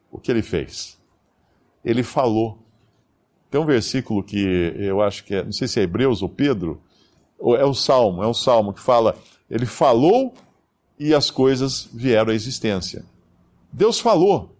O 0.10 0.18
que 0.18 0.32
ele 0.32 0.42
fez? 0.42 0.98
Ele 1.84 2.04
falou. 2.04 2.58
Tem 3.52 3.60
um 3.60 3.66
versículo 3.66 4.24
que 4.24 4.74
eu 4.78 5.02
acho 5.02 5.26
que 5.26 5.36
é, 5.36 5.44
não 5.44 5.52
sei 5.52 5.68
se 5.68 5.80
é 5.80 5.84
Hebreus 5.84 6.22
ou 6.22 6.30
Pedro, 6.30 6.82
é 7.58 7.66
o 7.66 7.74
Salmo, 7.74 8.24
é 8.24 8.28
um 8.28 8.34
Salmo 8.34 8.74
que 8.74 8.80
fala, 8.80 9.16
ele 9.50 9.66
falou 9.66 10.34
e 11.04 11.14
as 11.14 11.30
coisas 11.30 11.90
vieram 11.94 12.32
à 12.32 12.34
existência. 12.34 13.04
Deus 13.72 14.00
falou. 14.00 14.56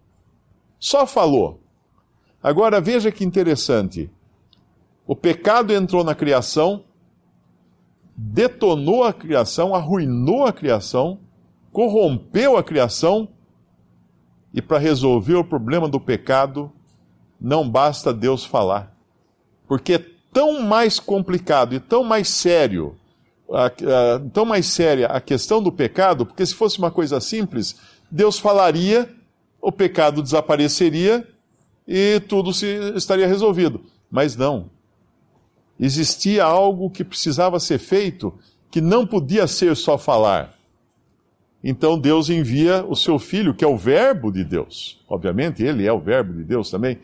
Só 0.78 1.06
falou. 1.06 1.58
Agora 2.42 2.82
veja 2.82 3.10
que 3.10 3.24
interessante. 3.24 4.10
O 5.06 5.16
pecado 5.16 5.72
entrou 5.72 6.04
na 6.04 6.14
criação, 6.14 6.84
detonou 8.14 9.04
a 9.04 9.12
criação, 9.12 9.74
arruinou 9.74 10.44
a 10.44 10.52
criação, 10.52 11.18
corrompeu 11.72 12.58
a 12.58 12.62
criação, 12.62 13.26
e 14.52 14.60
para 14.60 14.78
resolver 14.78 15.36
o 15.36 15.44
problema 15.44 15.88
do 15.88 15.98
pecado, 15.98 16.70
não 17.40 17.68
basta 17.68 18.12
Deus 18.12 18.44
falar. 18.44 18.94
Porque 19.66 19.94
é 19.94 20.06
tão 20.30 20.60
mais 20.60 21.00
complicado 21.00 21.74
e 21.74 21.80
tão 21.80 22.04
mais 22.04 22.28
sério, 22.28 22.96
a, 23.50 23.66
a, 23.66 23.70
tão 24.32 24.44
mais 24.44 24.66
séria 24.66 25.06
a 25.06 25.20
questão 25.20 25.62
do 25.62 25.72
pecado, 25.72 26.24
porque 26.24 26.44
se 26.44 26.54
fosse 26.54 26.78
uma 26.78 26.90
coisa 26.90 27.20
simples, 27.20 27.76
Deus 28.10 28.38
falaria, 28.38 29.08
o 29.60 29.72
pecado 29.72 30.22
desapareceria 30.22 31.26
e 31.86 32.20
tudo 32.20 32.52
se, 32.52 32.66
estaria 32.94 33.26
resolvido. 33.26 33.82
Mas 34.10 34.36
não. 34.36 34.70
Existia 35.78 36.44
algo 36.44 36.90
que 36.90 37.02
precisava 37.02 37.58
ser 37.58 37.78
feito 37.78 38.32
que 38.70 38.80
não 38.80 39.06
podia 39.06 39.46
ser 39.46 39.76
só 39.76 39.98
falar. 39.98 40.54
Então 41.62 41.98
Deus 41.98 42.28
envia 42.28 42.84
o 42.86 42.94
seu 42.94 43.18
filho, 43.18 43.54
que 43.54 43.64
é 43.64 43.68
o 43.68 43.76
Verbo 43.76 44.30
de 44.30 44.44
Deus. 44.44 45.00
Obviamente, 45.08 45.62
ele 45.62 45.86
é 45.86 45.92
o 45.92 46.00
Verbo 46.00 46.34
de 46.34 46.44
Deus 46.44 46.70
também, 46.70 46.98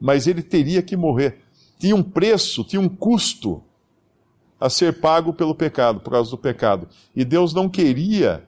mas 0.00 0.26
ele 0.26 0.42
teria 0.42 0.82
que 0.82 0.96
morrer. 0.96 1.38
Tinha 1.78 1.94
um 1.94 2.02
preço, 2.02 2.64
tinha 2.64 2.80
um 2.80 2.88
custo 2.88 3.62
a 4.60 4.68
ser 4.68 5.00
pago 5.00 5.32
pelo 5.32 5.54
pecado, 5.54 6.00
por 6.00 6.10
causa 6.10 6.30
do 6.30 6.36
pecado. 6.36 6.86
E 7.16 7.24
Deus 7.24 7.54
não 7.54 7.68
queria 7.68 8.44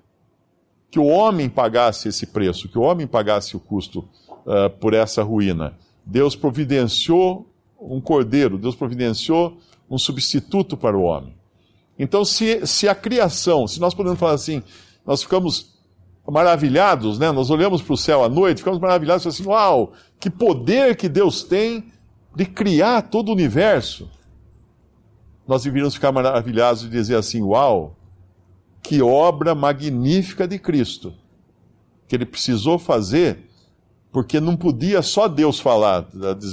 que 0.91 0.99
o 0.99 1.07
homem 1.07 1.49
pagasse 1.49 2.09
esse 2.09 2.27
preço, 2.27 2.69
que 2.69 2.79
o 2.79 2.83
homem 2.83 3.07
pagasse 3.07 3.57
o 3.57 3.61
custo 3.61 4.07
uh, 4.45 4.69
por 4.79 4.93
essa 4.93 5.23
ruína. 5.23 5.75
Deus 6.05 6.37
providenciou 6.37 7.49
um 7.81 8.01
cordeiro, 8.01 8.59
Deus 8.59 8.77
providenciou 8.77 9.57
um 9.91 9.97
substituto 9.97 10.77
para 10.77 10.97
o 10.97 11.03
homem. 11.03 11.35
Então, 11.99 12.25
se, 12.25 12.67
se 12.67 12.89
a 12.89 12.95
criação, 12.95 13.67
se 13.67 13.81
nós 13.81 13.95
podemos 13.95 14.19
falar 14.19 14.35
assim, 14.35 14.63
nós 15.07 15.23
ficamos 15.23 15.73
maravilhados, 16.29 17.19
né? 17.19 17.33
Nós 17.33 17.51
olhamos 17.51 17.83
para 17.83 17.95
o 17.95 17.97
céu 17.97 18.23
à 18.23 18.29
noite, 18.29 18.59
ficamos 18.59 18.79
maravilhados, 18.79 19.27
assim, 19.27 19.47
uau, 19.47 19.93
que 20.21 20.31
poder 20.31 20.97
que 20.97 21.09
Deus 21.09 21.43
tem 21.43 21.93
de 22.35 22.45
criar 22.45 23.03
todo 23.03 23.29
o 23.29 23.33
universo. 23.33 24.11
Nós 25.47 25.65
deveríamos 25.65 25.95
ficar 25.95 26.13
maravilhados 26.13 26.85
e 26.85 26.89
dizer 26.89 27.17
assim, 27.17 27.43
uau, 27.43 27.97
que 28.83 29.01
obra 29.03 29.55
magnífica 29.55 30.47
de 30.47 30.59
Cristo, 30.59 31.15
que 32.07 32.17
ele 32.17 32.27
precisou 32.27 32.79
fazer, 32.79 33.39
porque 34.11 34.41
não 34.41 34.57
podia 34.57 35.03
só 35.03 35.29
Deus 35.29 35.59
falar, 35.61 36.07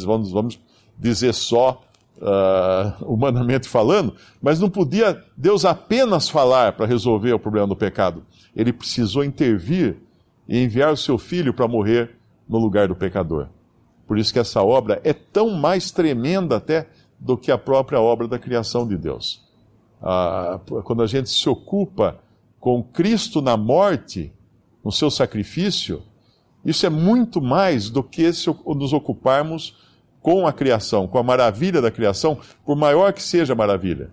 vamos, 0.06 0.32
vamos 0.32 0.60
dizer 0.98 1.34
só 1.34 1.82
uh, 2.20 3.06
humanamente 3.06 3.68
falando, 3.68 4.16
mas 4.42 4.60
não 4.60 4.70
podia 4.70 5.24
Deus 5.36 5.66
apenas 5.66 6.30
falar 6.30 6.74
para 6.74 6.86
resolver 6.86 7.34
o 7.34 7.40
problema 7.40 7.68
do 7.68 7.76
pecado. 7.76 8.24
Ele 8.56 8.74
precisou 8.74 9.24
intervir 9.24 9.98
e 10.48 10.64
enviar 10.64 10.92
o 10.92 10.98
seu 10.98 11.18
filho 11.18 11.54
para 11.54 11.68
morrer 11.68 12.16
no 12.48 12.58
lugar 12.58 12.88
do 12.88 12.96
pecador. 12.96 13.48
Por 14.08 14.18
isso 14.18 14.34
que 14.34 14.40
essa 14.40 14.62
obra 14.64 15.00
é 15.04 15.14
tão 15.14 15.52
mais 15.52 15.92
tremenda 15.92 16.58
até 16.58 16.88
do 17.20 17.38
que 17.38 17.52
a 17.52 17.58
própria 17.58 18.00
obra 18.00 18.28
da 18.28 18.40
criação 18.40 18.88
de 18.88 18.98
Deus. 18.98 19.44
Ah, 20.02 20.60
quando 20.84 21.04
a 21.04 21.08
gente 21.08 21.30
se 21.30 21.50
ocupa 21.50 22.20
com 22.60 22.82
Cristo 22.82 23.42
na 23.42 23.58
morte, 23.58 24.32
no 24.84 24.92
seu 24.92 25.12
sacrifício, 25.12 26.02
isso 26.64 26.86
é 26.86 26.90
muito 26.90 27.42
mais 27.42 27.90
do 27.90 28.04
que 28.04 28.32
se 28.34 28.50
nos 28.66 28.94
ocuparmos 28.94 29.76
com 30.22 30.46
a 30.46 30.54
criação, 30.54 31.08
com 31.08 31.18
a 31.18 31.24
maravilha 31.24 31.82
da 31.82 31.92
criação, 31.92 32.38
por 32.66 32.76
maior 32.76 33.14
que 33.14 33.24
seja 33.24 33.54
a 33.54 33.56
maravilha. 33.56 34.12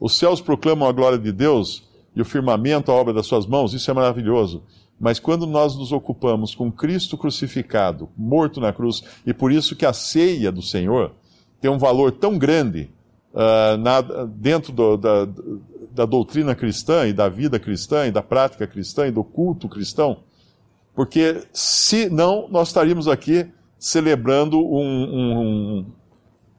Os 0.00 0.16
céus 0.16 0.40
proclamam 0.40 0.88
a 0.88 0.92
glória 0.92 1.18
de 1.18 1.30
Deus 1.30 1.88
e 2.14 2.20
o 2.20 2.24
firmamento 2.24 2.90
a 2.90 2.94
obra 2.94 3.12
das 3.12 3.26
suas 3.26 3.46
mãos, 3.46 3.72
isso 3.72 3.90
é 3.90 3.94
maravilhoso. 3.94 4.62
Mas 4.98 5.18
quando 5.18 5.46
nós 5.46 5.76
nos 5.76 5.92
ocupamos 5.92 6.54
com 6.54 6.70
Cristo 6.70 7.16
crucificado, 7.16 8.08
morto 8.16 8.60
na 8.60 8.72
cruz, 8.72 9.02
e 9.26 9.34
por 9.34 9.50
isso 9.50 9.74
que 9.74 9.86
a 9.86 9.92
ceia 9.92 10.52
do 10.52 10.62
Senhor 10.62 11.12
tem 11.62 11.70
um 11.70 11.78
valor 11.78 12.10
tão 12.10 12.36
grande 12.36 12.90
uh, 13.32 13.76
na, 13.78 14.00
dentro 14.26 14.72
do, 14.72 14.96
da, 14.96 15.28
da 15.92 16.04
doutrina 16.04 16.56
cristã 16.56 17.06
e 17.06 17.12
da 17.12 17.28
vida 17.28 17.58
cristã 17.60 18.04
e 18.04 18.10
da 18.10 18.20
prática 18.20 18.66
cristã 18.66 19.06
e 19.06 19.12
do 19.12 19.22
culto 19.22 19.68
cristão, 19.68 20.24
porque 20.92 21.44
se 21.52 22.10
não, 22.10 22.48
nós 22.48 22.68
estaríamos 22.68 23.06
aqui 23.06 23.48
celebrando 23.78 24.58
um, 24.58 24.80
um, 25.14 25.86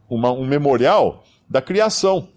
uma, 0.09 0.31
um 0.31 0.45
memorial 0.45 1.23
da 1.49 1.61
criação. 1.61 2.29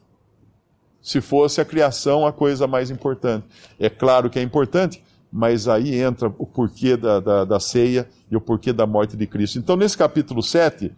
Se 1.00 1.20
fosse 1.20 1.60
a 1.60 1.64
criação 1.64 2.26
a 2.26 2.32
coisa 2.32 2.66
mais 2.66 2.90
importante. 2.90 3.46
É 3.78 3.88
claro 3.88 4.28
que 4.28 4.38
é 4.40 4.42
importante, 4.42 5.02
mas 5.32 5.68
aí 5.68 5.94
entra 5.94 6.32
o 6.36 6.46
porquê 6.46 6.96
da, 6.96 7.20
da, 7.20 7.44
da, 7.44 7.60
ceia 7.60 8.08
e 8.28 8.36
o 8.36 8.40
porquê 8.40 8.72
da 8.72 8.86
morte 8.86 9.16
de 9.16 9.26
Cristo. 9.26 9.58
Então, 9.58 9.76
nesse 9.76 9.96
capítulo 9.96 10.42
7, 10.42 10.92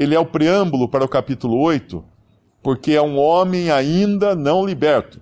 ele 0.00 0.14
é 0.14 0.18
o 0.18 0.24
preâmbulo 0.24 0.88
para 0.88 1.04
o 1.04 1.08
capítulo 1.08 1.58
8, 1.58 2.02
porque 2.62 2.92
é 2.92 3.02
um 3.02 3.18
homem 3.18 3.70
ainda 3.70 4.34
não 4.34 4.64
liberto. 4.64 5.20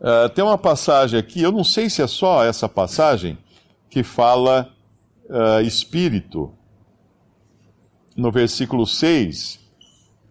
Uh, 0.00 0.28
tem 0.34 0.42
uma 0.42 0.58
passagem 0.58 1.16
aqui, 1.16 1.40
eu 1.40 1.52
não 1.52 1.62
sei 1.62 1.88
se 1.88 2.02
é 2.02 2.08
só 2.08 2.44
essa 2.44 2.68
passagem, 2.68 3.38
que 3.88 4.02
fala 4.02 4.68
uh, 5.26 5.60
espírito, 5.64 6.52
no 8.16 8.32
versículo 8.32 8.84
6, 8.84 9.60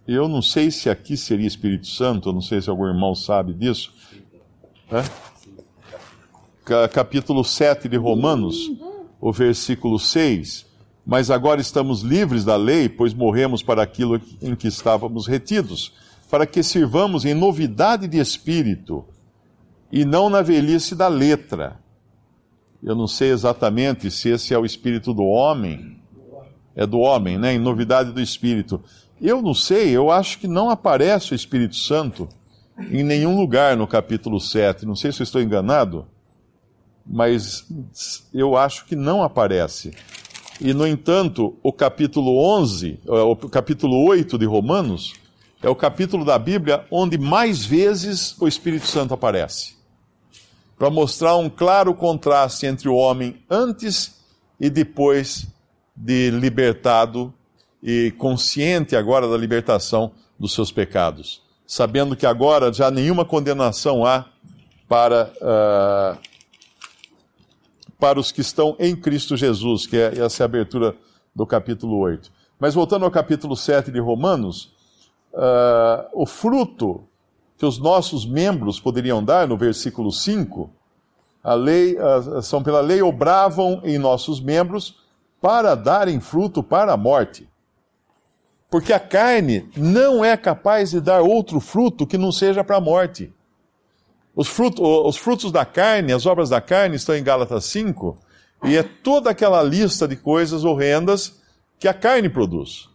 eu 0.05 0.27
não 0.27 0.41
sei 0.41 0.71
se 0.71 0.89
aqui 0.89 1.15
seria 1.15 1.47
Espírito 1.47 1.87
Santo, 1.87 2.27
eu 2.27 2.33
não 2.33 2.41
sei 2.41 2.61
se 2.61 2.69
algum 2.69 2.85
irmão 2.85 3.15
sabe 3.15 3.53
disso. 3.53 3.93
Capítulo 6.91 7.45
7 7.45 7.87
de 7.87 7.95
Romanos, 7.95 8.69
o 9.21 9.31
versículo 9.31 9.97
6. 9.97 10.69
Mas 11.05 11.31
agora 11.31 11.59
estamos 11.59 12.01
livres 12.01 12.45
da 12.45 12.55
lei, 12.55 12.87
pois 12.87 13.13
morremos 13.13 13.63
para 13.63 13.81
aquilo 13.81 14.21
em 14.41 14.55
que 14.55 14.67
estávamos 14.67 15.27
retidos, 15.27 15.93
para 16.29 16.45
que 16.45 16.61
sirvamos 16.61 17.25
em 17.25 17.33
novidade 17.33 18.07
de 18.07 18.19
espírito 18.19 19.05
e 19.91 20.05
não 20.05 20.29
na 20.29 20.41
velhice 20.41 20.95
da 20.95 21.07
letra. 21.07 21.79
Eu 22.81 22.95
não 22.95 23.07
sei 23.07 23.31
exatamente 23.31 24.09
se 24.09 24.29
esse 24.29 24.53
é 24.53 24.57
o 24.57 24.65
espírito 24.65 25.13
do 25.13 25.23
homem. 25.23 25.99
É 26.75 26.85
do 26.85 26.99
homem, 26.99 27.37
né? 27.37 27.53
Em 27.53 27.59
novidade 27.59 28.11
do 28.11 28.21
espírito. 28.21 28.81
Eu 29.21 29.41
não 29.41 29.53
sei, 29.53 29.91
eu 29.91 30.09
acho 30.09 30.39
que 30.39 30.47
não 30.47 30.69
aparece 30.69 31.33
o 31.33 31.35
Espírito 31.35 31.75
Santo 31.75 32.27
em 32.89 33.03
nenhum 33.03 33.37
lugar 33.37 33.77
no 33.77 33.85
capítulo 33.85 34.39
7. 34.39 34.83
Não 34.83 34.95
sei 34.95 35.11
se 35.11 35.21
eu 35.21 35.25
estou 35.25 35.41
enganado, 35.41 36.07
mas 37.05 37.67
eu 38.33 38.57
acho 38.57 38.85
que 38.85 38.95
não 38.95 39.21
aparece. 39.21 39.93
E, 40.63 40.75
no 40.75 40.85
entanto, 40.85 41.57
o 41.63 41.73
capítulo 41.73 42.37
11, 42.59 42.99
é, 43.07 43.11
o 43.11 43.35
capítulo 43.35 44.05
8 44.05 44.37
de 44.37 44.45
Romanos, 44.45 45.13
é 45.59 45.67
o 45.67 45.75
capítulo 45.75 46.23
da 46.23 46.37
Bíblia 46.37 46.85
onde 46.91 47.17
mais 47.17 47.65
vezes 47.65 48.39
o 48.39 48.47
Espírito 48.47 48.85
Santo 48.85 49.13
aparece 49.13 49.81
para 50.77 50.89
mostrar 50.91 51.35
um 51.37 51.49
claro 51.49 51.93
contraste 51.93 52.67
entre 52.67 52.89
o 52.89 52.95
homem 52.95 53.43
antes 53.49 54.19
e 54.59 54.69
depois 54.69 55.47
de 55.95 56.29
libertado 56.29 57.33
e 57.81 58.11
consciente 58.17 58.95
agora 58.95 59.27
da 59.27 59.37
libertação 59.37 60.11
dos 60.39 60.53
seus 60.53 60.71
pecados, 60.71 61.41
sabendo 61.67 62.15
que 62.15 62.25
agora 62.25 62.71
já 62.71 62.89
nenhuma 62.89 63.25
condenação 63.25 64.05
há 64.05 64.25
para, 64.87 65.31
uh, 65.41 66.17
para 68.01 68.19
os 68.19 68.31
que 68.31 68.41
estão 68.41 68.75
em 68.79 68.95
Cristo 68.95 69.37
Jesus, 69.37 69.85
que 69.85 69.95
é 69.95 70.17
essa 70.17 70.41
é 70.41 70.43
a 70.43 70.45
abertura 70.45 70.95
do 71.35 71.45
capítulo 71.45 71.99
8. 71.99 72.31
Mas 72.59 72.73
voltando 72.73 73.05
ao 73.05 73.11
capítulo 73.11 73.55
7 73.55 73.91
de 73.91 73.99
Romanos, 73.99 74.73
uh, 75.31 76.09
o 76.11 76.25
fruto 76.25 77.03
que 77.59 77.65
os 77.65 77.77
nossos 77.77 78.25
membros 78.25 78.79
poderiam 78.79 79.23
dar, 79.23 79.47
no 79.47 79.55
versículo 79.55 80.11
5, 80.11 80.67
a 81.43 81.53
lei, 81.53 81.95
são 82.41 82.63
pela 82.63 82.81
lei 82.81 83.03
obravam 83.03 83.81
em 83.83 83.99
nossos 83.99 84.41
membros 84.41 84.95
para 85.39 85.75
darem 85.75 86.19
fruto 86.19 86.63
para 86.63 86.93
a 86.93 86.97
morte. 86.97 87.47
Porque 88.67 88.93
a 88.93 88.99
carne 88.99 89.69
não 89.77 90.25
é 90.25 90.35
capaz 90.35 90.89
de 90.89 90.99
dar 90.99 91.21
outro 91.21 91.59
fruto 91.59 92.07
que 92.07 92.17
não 92.17 92.31
seja 92.31 92.63
para 92.63 92.77
a 92.77 92.81
morte. 92.81 93.31
Os, 94.35 94.47
fruto, 94.47 94.83
os 94.83 95.17
frutos 95.17 95.51
da 95.51 95.65
carne, 95.65 96.13
as 96.13 96.25
obras 96.25 96.49
da 96.49 96.61
carne, 96.61 96.95
estão 96.95 97.15
em 97.15 97.23
Gálatas 97.23 97.65
5, 97.65 98.17
e 98.63 98.77
é 98.77 98.83
toda 98.83 99.29
aquela 99.29 99.61
lista 99.61 100.07
de 100.07 100.15
coisas 100.15 100.63
horrendas 100.63 101.41
que 101.79 101.87
a 101.87 101.93
carne 101.93 102.29
produz. 102.29 102.89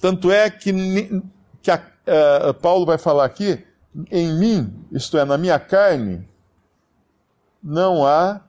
Tanto 0.00 0.30
é 0.30 0.48
que, 0.48 0.72
que 1.60 1.70
a, 1.70 1.76
uh, 1.76 2.54
Paulo 2.54 2.86
vai 2.86 2.98
falar 2.98 3.24
aqui, 3.24 3.64
em 4.10 4.32
mim, 4.38 4.86
isto 4.90 5.18
é, 5.18 5.24
na 5.24 5.36
minha 5.36 5.58
carne, 5.58 6.26
não 7.62 8.06
há 8.06 8.40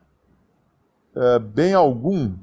uh, 1.15 1.39
bem 1.39 1.73
algum. 1.73 2.33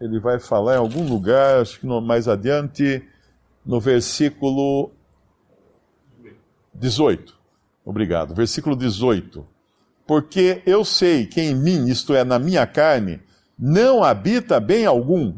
Ele 0.00 0.20
vai 0.20 0.38
falar 0.38 0.74
em 0.74 0.78
algum 0.78 1.08
lugar, 1.08 1.60
acho 1.60 1.80
que 1.80 1.86
no, 1.86 2.00
mais 2.00 2.28
adiante, 2.28 3.06
no 3.64 3.80
versículo 3.80 4.92
18. 6.74 7.34
Obrigado. 7.84 8.34
Versículo 8.34 8.76
18. 8.76 9.46
Porque 10.06 10.62
eu 10.66 10.84
sei 10.84 11.26
que 11.26 11.40
em 11.40 11.54
mim, 11.54 11.86
isto 11.88 12.14
é, 12.14 12.24
na 12.24 12.38
minha 12.38 12.66
carne, 12.66 13.20
não 13.58 14.02
habita 14.02 14.58
bem 14.58 14.84
algum, 14.84 15.34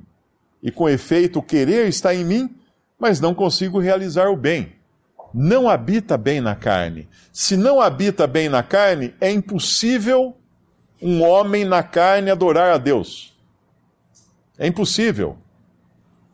e 0.62 0.70
com 0.70 0.88
efeito 0.88 1.38
o 1.38 1.42
querer 1.42 1.88
está 1.88 2.14
em 2.14 2.24
mim, 2.24 2.56
mas 2.98 3.20
não 3.20 3.34
consigo 3.34 3.78
realizar 3.78 4.28
o 4.28 4.36
bem. 4.36 4.72
Não 5.32 5.68
habita 5.68 6.16
bem 6.16 6.40
na 6.40 6.54
carne. 6.54 7.08
Se 7.32 7.56
não 7.56 7.80
habita 7.80 8.26
bem 8.26 8.48
na 8.48 8.62
carne, 8.62 9.14
é 9.20 9.30
impossível 9.30 10.34
um 11.02 11.22
homem 11.22 11.64
na 11.64 11.82
carne 11.82 12.30
adorar 12.30 12.72
a 12.72 12.78
Deus. 12.78 13.34
É 14.56 14.66
impossível. 14.66 15.36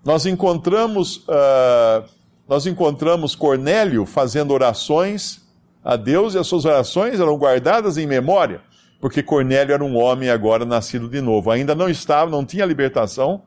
Nós 0.04 0.26
encontramos, 0.26 1.16
uh, 1.26 2.08
nós 2.50 2.66
encontramos 2.66 3.36
Cornélio 3.36 4.04
fazendo 4.04 4.52
orações 4.52 5.40
a 5.84 5.94
Deus 5.94 6.34
e 6.34 6.38
as 6.38 6.48
suas 6.48 6.64
orações 6.64 7.20
eram 7.20 7.38
guardadas 7.38 7.96
em 7.96 8.08
memória, 8.08 8.60
porque 9.00 9.22
Cornélio 9.22 9.72
era 9.72 9.84
um 9.84 9.96
homem 9.96 10.30
agora 10.30 10.64
nascido 10.64 11.08
de 11.08 11.20
novo. 11.20 11.52
Ainda 11.52 11.76
não 11.76 11.88
estava, 11.88 12.28
não 12.28 12.44
tinha 12.44 12.66
libertação 12.66 13.42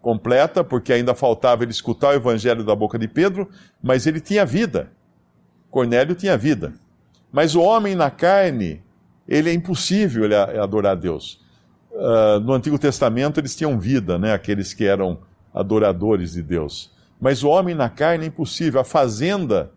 completa, 0.00 0.62
porque 0.62 0.92
ainda 0.92 1.16
faltava 1.16 1.64
ele 1.64 1.72
escutar 1.72 2.10
o 2.10 2.12
evangelho 2.12 2.62
da 2.62 2.76
boca 2.76 2.96
de 2.96 3.08
Pedro, 3.08 3.50
mas 3.82 4.06
ele 4.06 4.20
tinha 4.20 4.46
vida. 4.46 4.88
Cornélio 5.68 6.14
tinha 6.14 6.38
vida. 6.38 6.74
Mas 7.32 7.56
o 7.56 7.60
homem 7.60 7.96
na 7.96 8.08
carne, 8.08 8.80
ele 9.26 9.50
é 9.50 9.52
impossível 9.52 10.26
ele 10.26 10.36
adorar 10.36 10.92
a 10.92 10.94
Deus. 10.94 11.40
Uh, 11.90 12.38
no 12.38 12.52
Antigo 12.52 12.78
Testamento 12.78 13.40
eles 13.40 13.56
tinham 13.56 13.80
vida, 13.80 14.16
né? 14.16 14.32
aqueles 14.32 14.72
que 14.72 14.84
eram 14.84 15.18
adoradores 15.52 16.34
de 16.34 16.42
Deus. 16.42 16.93
Mas 17.20 17.42
o 17.42 17.48
homem 17.48 17.74
na 17.74 17.88
carne 17.88 18.24
é 18.24 18.28
impossível. 18.28 18.80
A 18.80 18.84
fazenda 18.84 19.72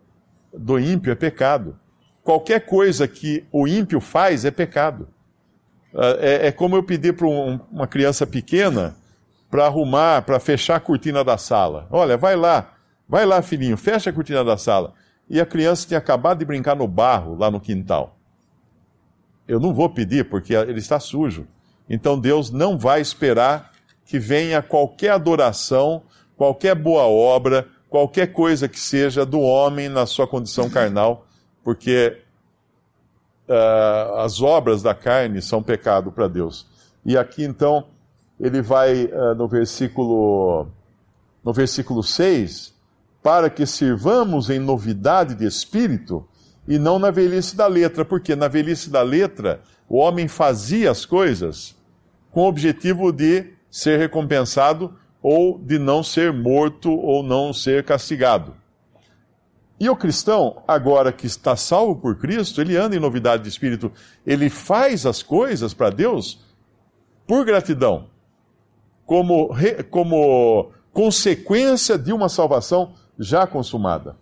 do 0.52 0.78
ímpio 0.78 1.12
é 1.12 1.14
pecado 1.14 1.78
qualquer 2.28 2.66
coisa 2.66 3.08
que 3.08 3.46
o 3.50 3.66
ímpio 3.66 4.02
faz 4.02 4.44
é 4.44 4.50
pecado. 4.50 5.08
Ah, 5.94 6.18
é, 6.20 6.48
é 6.48 6.52
como 6.52 6.76
eu 6.76 6.82
pedir 6.82 7.14
para 7.14 7.26
um, 7.26 7.58
uma 7.72 7.86
criança 7.86 8.26
pequena 8.26 8.94
para 9.50 9.64
arrumar, 9.64 10.20
para 10.20 10.38
fechar 10.38 10.76
a 10.76 10.80
cortina 10.80 11.24
da 11.24 11.38
sala. 11.38 11.86
Olha, 11.90 12.18
vai 12.18 12.36
lá, 12.36 12.74
vai 13.08 13.24
lá, 13.24 13.40
filhinho, 13.40 13.78
fecha 13.78 14.10
a 14.10 14.12
cortina 14.12 14.44
da 14.44 14.58
sala. 14.58 14.92
E 15.26 15.40
a 15.40 15.46
criança 15.46 15.88
tinha 15.88 15.96
acabado 15.96 16.40
de 16.40 16.44
brincar 16.44 16.76
no 16.76 16.86
barro 16.86 17.34
lá 17.34 17.50
no 17.50 17.58
quintal. 17.58 18.18
Eu 19.46 19.58
não 19.58 19.72
vou 19.72 19.88
pedir 19.88 20.28
porque 20.28 20.52
ele 20.52 20.80
está 20.80 21.00
sujo. 21.00 21.46
Então 21.88 22.20
Deus 22.20 22.50
não 22.50 22.76
vai 22.76 23.00
esperar 23.00 23.72
que 24.04 24.18
venha 24.18 24.60
qualquer 24.60 25.12
adoração, 25.12 26.02
qualquer 26.38 26.74
boa 26.74 27.02
obra, 27.02 27.68
qualquer 27.90 28.28
coisa 28.28 28.66
que 28.66 28.80
seja 28.80 29.26
do 29.26 29.40
homem 29.40 29.90
na 29.90 30.06
sua 30.06 30.26
condição 30.26 30.70
carnal 30.70 31.26
porque 31.68 32.16
uh, 33.46 34.20
as 34.20 34.40
obras 34.40 34.82
da 34.82 34.94
carne 34.94 35.42
são 35.42 35.62
pecado 35.62 36.10
para 36.10 36.26
Deus. 36.26 36.66
E 37.04 37.14
aqui 37.14 37.44
então 37.44 37.88
ele 38.40 38.62
vai 38.62 39.04
uh, 39.04 39.34
no 39.36 39.46
versículo 39.46 40.66
no 41.44 41.52
versículo 41.52 42.02
6, 42.02 42.74
para 43.22 43.50
que 43.50 43.66
sirvamos 43.66 44.48
em 44.48 44.58
novidade 44.58 45.34
de 45.34 45.44
espírito 45.44 46.26
e 46.66 46.78
não 46.78 46.98
na 46.98 47.10
velhice 47.10 47.54
da 47.54 47.66
letra, 47.66 48.02
porque 48.02 48.34
na 48.34 48.48
velhice 48.48 48.88
da 48.88 49.02
letra 49.02 49.60
o 49.86 49.98
homem 49.98 50.26
fazia 50.26 50.90
as 50.90 51.04
coisas 51.04 51.76
com 52.30 52.44
o 52.44 52.48
objetivo 52.48 53.12
de 53.12 53.52
ser 53.70 53.98
recompensado 53.98 54.94
ou 55.22 55.58
de 55.58 55.78
não 55.78 56.02
ser 56.02 56.32
morto 56.32 56.90
ou 56.90 57.22
não 57.22 57.52
ser 57.52 57.84
castigado. 57.84 58.54
E 59.80 59.88
o 59.88 59.96
cristão, 59.96 60.62
agora 60.66 61.12
que 61.12 61.26
está 61.26 61.54
salvo 61.54 61.96
por 61.96 62.16
Cristo, 62.16 62.60
ele 62.60 62.76
anda 62.76 62.96
em 62.96 63.00
novidade 63.00 63.44
de 63.44 63.48
espírito, 63.48 63.92
ele 64.26 64.50
faz 64.50 65.06
as 65.06 65.22
coisas 65.22 65.72
para 65.72 65.90
Deus 65.90 66.44
por 67.26 67.44
gratidão, 67.44 68.06
como, 69.06 69.50
como 69.90 70.72
consequência 70.92 71.96
de 71.96 72.12
uma 72.12 72.28
salvação 72.28 72.92
já 73.18 73.46
consumada. 73.46 74.16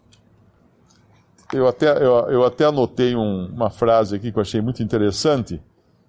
Eu 1.53 1.67
até, 1.69 1.91
eu, 1.97 2.29
eu 2.29 2.45
até 2.45 2.65
anotei 2.65 3.15
um, 3.15 3.47
uma 3.47 3.71
frase 3.71 4.17
aqui 4.17 4.33
que 4.33 4.39
eu 4.39 4.43
achei 4.43 4.61
muito 4.61 4.83
interessante, 4.83 5.63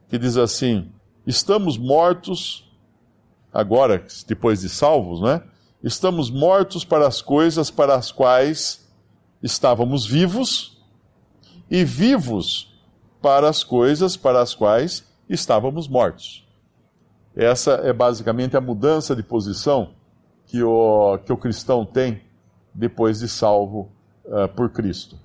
que 0.10 0.18
diz 0.18 0.36
assim: 0.36 0.92
Estamos 1.26 1.78
mortos, 1.78 2.67
agora, 3.54 4.06
depois 4.28 4.62
de 4.62 4.70
salvos, 4.70 5.22
né? 5.22 5.42
Estamos 5.84 6.30
mortos 6.30 6.84
para 6.84 7.08
as 7.08 7.22
coisas 7.22 7.70
para 7.70 7.96
as 7.96 8.12
quais 8.12 8.88
estávamos 9.42 10.06
vivos 10.06 10.82
e 11.70 11.84
vivos 11.84 12.76
para 13.22 13.48
as 13.50 13.64
coisas 13.64 14.18
para 14.18 14.42
as 14.42 14.56
quais 14.56 15.06
estávamos 15.30 15.88
mortos. 15.88 16.46
Essa 17.36 17.74
é 17.84 17.94
basicamente 17.94 18.58
a 18.58 18.62
mudança 18.62 19.16
de 19.16 19.22
posição 19.22 19.94
que 20.48 20.64
o, 20.64 21.20
que 21.20 21.32
o 21.32 21.38
cristão 21.38 21.86
tem 21.86 22.22
depois 22.74 23.20
de 23.20 23.28
salvo 23.28 23.92
uh, 24.26 24.48
por 24.56 24.70
Cristo. 24.72 25.20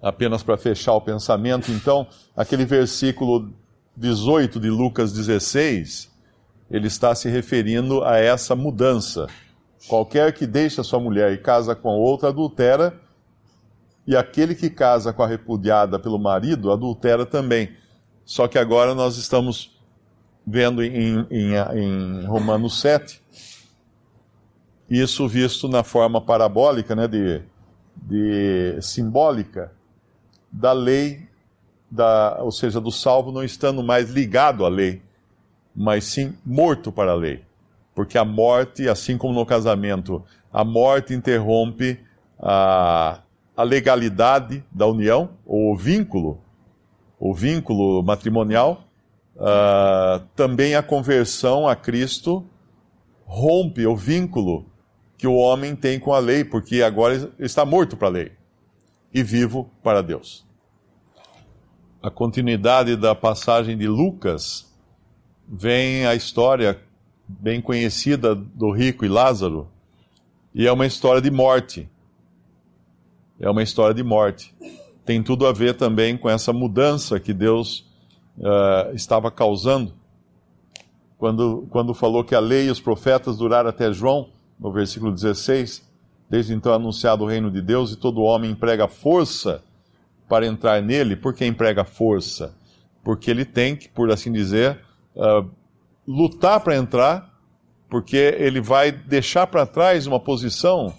Apenas 0.00 0.42
para 0.42 0.56
fechar 0.56 0.94
o 0.94 1.00
pensamento, 1.00 1.70
então, 1.70 2.06
aquele 2.36 2.64
versículo 2.64 3.52
18 3.96 4.58
de 4.58 4.70
Lucas 4.70 5.12
16, 5.12 6.11
ele 6.72 6.88
está 6.88 7.14
se 7.14 7.28
referindo 7.28 8.02
a 8.02 8.18
essa 8.18 8.56
mudança 8.56 9.28
Qualquer 9.88 10.32
que 10.32 10.46
deixa 10.46 10.82
sua 10.82 11.00
mulher 11.00 11.32
e 11.32 11.38
casa 11.38 11.74
com 11.74 11.90
outra 11.90 12.28
adultera, 12.28 13.00
e 14.06 14.16
aquele 14.16 14.54
que 14.54 14.70
casa 14.70 15.12
com 15.12 15.22
a 15.22 15.26
repudiada 15.26 15.98
pelo 15.98 16.18
marido 16.18 16.70
adultera 16.70 17.26
também. 17.26 17.76
Só 18.24 18.46
que 18.46 18.58
agora 18.58 18.94
nós 18.94 19.16
estamos 19.16 19.76
vendo 20.46 20.82
em, 20.82 21.26
em, 21.30 21.54
em 21.74 22.24
Romanos 22.26 22.80
7, 22.80 23.22
isso 24.88 25.26
visto 25.26 25.68
na 25.68 25.82
forma 25.82 26.20
parabólica, 26.20 26.94
né, 26.94 27.08
de, 27.08 27.42
de 27.96 28.78
simbólica, 28.80 29.72
da 30.50 30.72
lei, 30.72 31.28
da, 31.90 32.38
ou 32.40 32.52
seja, 32.52 32.80
do 32.80 32.90
salvo 32.90 33.32
não 33.32 33.42
estando 33.42 33.82
mais 33.82 34.10
ligado 34.10 34.64
à 34.64 34.68
lei, 34.68 35.02
mas 35.74 36.04
sim 36.04 36.36
morto 36.44 36.92
para 36.92 37.12
a 37.12 37.16
lei. 37.16 37.42
Porque 37.94 38.16
a 38.16 38.24
morte, 38.24 38.88
assim 38.88 39.18
como 39.18 39.34
no 39.34 39.46
casamento, 39.46 40.24
a 40.52 40.64
morte 40.64 41.14
interrompe 41.14 42.00
a, 42.38 43.20
a 43.56 43.62
legalidade 43.62 44.64
da 44.70 44.86
união, 44.86 45.30
ou 45.46 45.72
o 45.72 45.76
vínculo, 45.76 46.40
o 47.18 47.34
vínculo 47.34 48.02
matrimonial, 48.02 48.84
uh, 49.36 50.24
também 50.34 50.74
a 50.74 50.82
conversão 50.82 51.68
a 51.68 51.76
Cristo 51.76 52.44
rompe 53.24 53.86
o 53.86 53.96
vínculo 53.96 54.66
que 55.16 55.26
o 55.26 55.34
homem 55.34 55.76
tem 55.76 56.00
com 56.00 56.12
a 56.12 56.18
lei, 56.18 56.44
porque 56.44 56.82
agora 56.82 57.32
está 57.38 57.64
morto 57.64 57.96
para 57.96 58.08
a 58.08 58.10
lei 58.10 58.32
e 59.14 59.22
vivo 59.22 59.70
para 59.82 60.02
Deus. 60.02 60.44
A 62.02 62.10
continuidade 62.10 62.96
da 62.96 63.14
passagem 63.14 63.78
de 63.78 63.86
Lucas 63.86 64.71
vem 65.48 66.06
a 66.06 66.14
história 66.14 66.80
bem 67.26 67.60
conhecida 67.60 68.34
do 68.34 68.70
rico 68.70 69.04
e 69.04 69.08
Lázaro, 69.08 69.68
e 70.54 70.66
é 70.66 70.72
uma 70.72 70.86
história 70.86 71.20
de 71.20 71.30
morte. 71.30 71.88
É 73.40 73.48
uma 73.48 73.62
história 73.62 73.94
de 73.94 74.02
morte. 74.02 74.54
Tem 75.04 75.22
tudo 75.22 75.46
a 75.46 75.52
ver 75.52 75.74
também 75.74 76.16
com 76.16 76.28
essa 76.28 76.52
mudança 76.52 77.18
que 77.18 77.32
Deus 77.32 77.86
uh, 78.38 78.94
estava 78.94 79.30
causando. 79.30 79.92
Quando, 81.18 81.66
quando 81.70 81.94
falou 81.94 82.22
que 82.22 82.34
a 82.34 82.40
lei 82.40 82.66
e 82.66 82.70
os 82.70 82.80
profetas 82.80 83.38
duraram 83.38 83.70
até 83.70 83.92
João, 83.92 84.28
no 84.58 84.70
versículo 84.70 85.10
16, 85.12 85.88
desde 86.28 86.54
então 86.54 86.72
anunciado 86.72 87.24
o 87.24 87.26
reino 87.26 87.50
de 87.50 87.60
Deus 87.60 87.92
e 87.92 87.96
todo 87.96 88.22
homem 88.22 88.50
emprega 88.50 88.86
força 88.86 89.62
para 90.28 90.46
entrar 90.46 90.80
nele. 90.82 91.16
Por 91.16 91.34
que 91.34 91.44
emprega 91.44 91.84
força? 91.84 92.54
Porque 93.02 93.30
ele 93.30 93.44
tem 93.44 93.74
que, 93.74 93.88
por 93.88 94.10
assim 94.10 94.30
dizer, 94.30 94.78
uh, 95.16 95.48
lutar 96.06 96.60
para 96.60 96.76
entrar, 96.76 97.30
porque 97.88 98.16
ele 98.16 98.60
vai 98.60 98.90
deixar 98.90 99.46
para 99.46 99.66
trás 99.66 100.06
uma 100.06 100.18
posição 100.18 100.94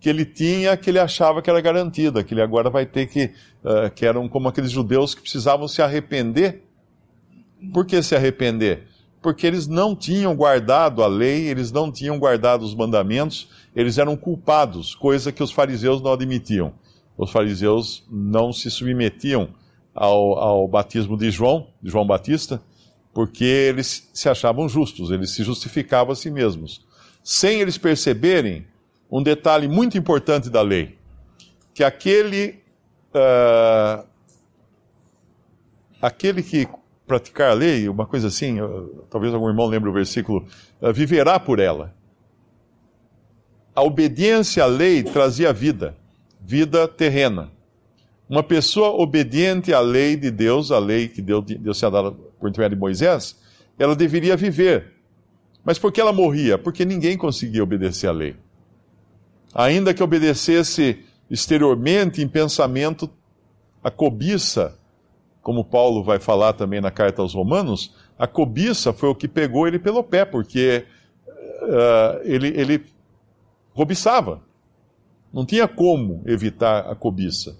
que 0.00 0.08
ele 0.08 0.24
tinha, 0.24 0.76
que 0.76 0.88
ele 0.88 0.98
achava 0.98 1.42
que 1.42 1.50
era 1.50 1.60
garantida, 1.60 2.24
que 2.24 2.32
ele 2.32 2.40
agora 2.40 2.70
vai 2.70 2.86
ter 2.86 3.06
que, 3.06 3.32
uh, 3.62 3.90
que 3.94 4.06
eram 4.06 4.28
como 4.28 4.48
aqueles 4.48 4.70
judeus 4.70 5.14
que 5.14 5.20
precisavam 5.20 5.68
se 5.68 5.82
arrepender. 5.82 6.64
Por 7.72 7.84
que 7.84 8.02
se 8.02 8.16
arrepender? 8.16 8.86
Porque 9.20 9.46
eles 9.46 9.66
não 9.66 9.94
tinham 9.94 10.34
guardado 10.34 11.02
a 11.02 11.06
lei, 11.06 11.48
eles 11.48 11.70
não 11.70 11.92
tinham 11.92 12.18
guardado 12.18 12.62
os 12.62 12.74
mandamentos, 12.74 13.50
eles 13.76 13.98
eram 13.98 14.16
culpados, 14.16 14.94
coisa 14.94 15.30
que 15.30 15.42
os 15.42 15.52
fariseus 15.52 16.00
não 16.00 16.12
admitiam. 16.12 16.72
Os 17.18 17.30
fariseus 17.30 18.02
não 18.10 18.50
se 18.50 18.70
submetiam 18.70 19.50
ao, 19.94 20.38
ao 20.38 20.68
batismo 20.68 21.18
de 21.18 21.30
João, 21.30 21.66
de 21.82 21.90
João 21.90 22.06
Batista, 22.06 22.62
porque 23.12 23.44
eles 23.44 24.08
se 24.12 24.28
achavam 24.28 24.68
justos, 24.68 25.10
eles 25.10 25.30
se 25.30 25.42
justificavam 25.42 26.12
a 26.12 26.16
si 26.16 26.30
mesmos. 26.30 26.86
Sem 27.22 27.60
eles 27.60 27.76
perceberem 27.76 28.66
um 29.10 29.22
detalhe 29.22 29.66
muito 29.66 29.98
importante 29.98 30.48
da 30.48 30.62
lei, 30.62 30.96
que 31.74 31.82
aquele, 31.82 32.62
uh, 33.14 34.06
aquele 36.00 36.42
que 36.42 36.68
praticar 37.06 37.50
a 37.50 37.54
lei, 37.54 37.88
uma 37.88 38.06
coisa 38.06 38.28
assim, 38.28 38.60
uh, 38.60 39.04
talvez 39.10 39.34
algum 39.34 39.48
irmão 39.48 39.66
lembre 39.66 39.90
o 39.90 39.92
versículo, 39.92 40.46
uh, 40.80 40.92
viverá 40.92 41.40
por 41.40 41.58
ela. 41.58 41.92
A 43.74 43.82
obediência 43.82 44.62
à 44.62 44.66
lei 44.66 45.02
trazia 45.02 45.52
vida, 45.52 45.96
vida 46.40 46.86
terrena. 46.86 47.50
Uma 48.28 48.44
pessoa 48.44 48.90
obediente 48.90 49.72
à 49.74 49.80
lei 49.80 50.14
de 50.16 50.30
Deus, 50.30 50.70
a 50.70 50.78
lei 50.78 51.08
que 51.08 51.20
Deus, 51.20 51.44
Deus 51.44 51.78
tinha 51.78 51.90
dado 51.90 52.29
por 52.40 52.48
intermédio 52.48 52.76
de 52.76 52.80
Moisés, 52.80 53.38
ela 53.78 53.94
deveria 53.94 54.36
viver. 54.36 54.92
Mas 55.64 55.78
por 55.78 55.92
que 55.92 56.00
ela 56.00 56.12
morria? 56.12 56.56
Porque 56.58 56.84
ninguém 56.84 57.16
conseguia 57.16 57.62
obedecer 57.62 58.08
à 58.08 58.12
lei. 58.12 58.36
Ainda 59.54 59.92
que 59.92 60.02
obedecesse 60.02 61.04
exteriormente, 61.30 62.22
em 62.22 62.28
pensamento, 62.28 63.10
a 63.82 63.90
cobiça, 63.90 64.78
como 65.42 65.64
Paulo 65.64 66.02
vai 66.02 66.18
falar 66.18 66.52
também 66.54 66.80
na 66.80 66.90
carta 66.90 67.22
aos 67.22 67.34
Romanos, 67.34 67.94
a 68.18 68.26
cobiça 68.26 68.92
foi 68.92 69.08
o 69.08 69.14
que 69.14 69.28
pegou 69.28 69.66
ele 69.66 69.78
pelo 69.78 70.02
pé, 70.02 70.24
porque 70.24 70.84
uh, 71.26 72.20
ele, 72.24 72.48
ele 72.48 72.84
cobiçava. 73.74 74.42
Não 75.32 75.46
tinha 75.46 75.68
como 75.68 76.22
evitar 76.26 76.90
a 76.90 76.94
cobiça. 76.94 77.56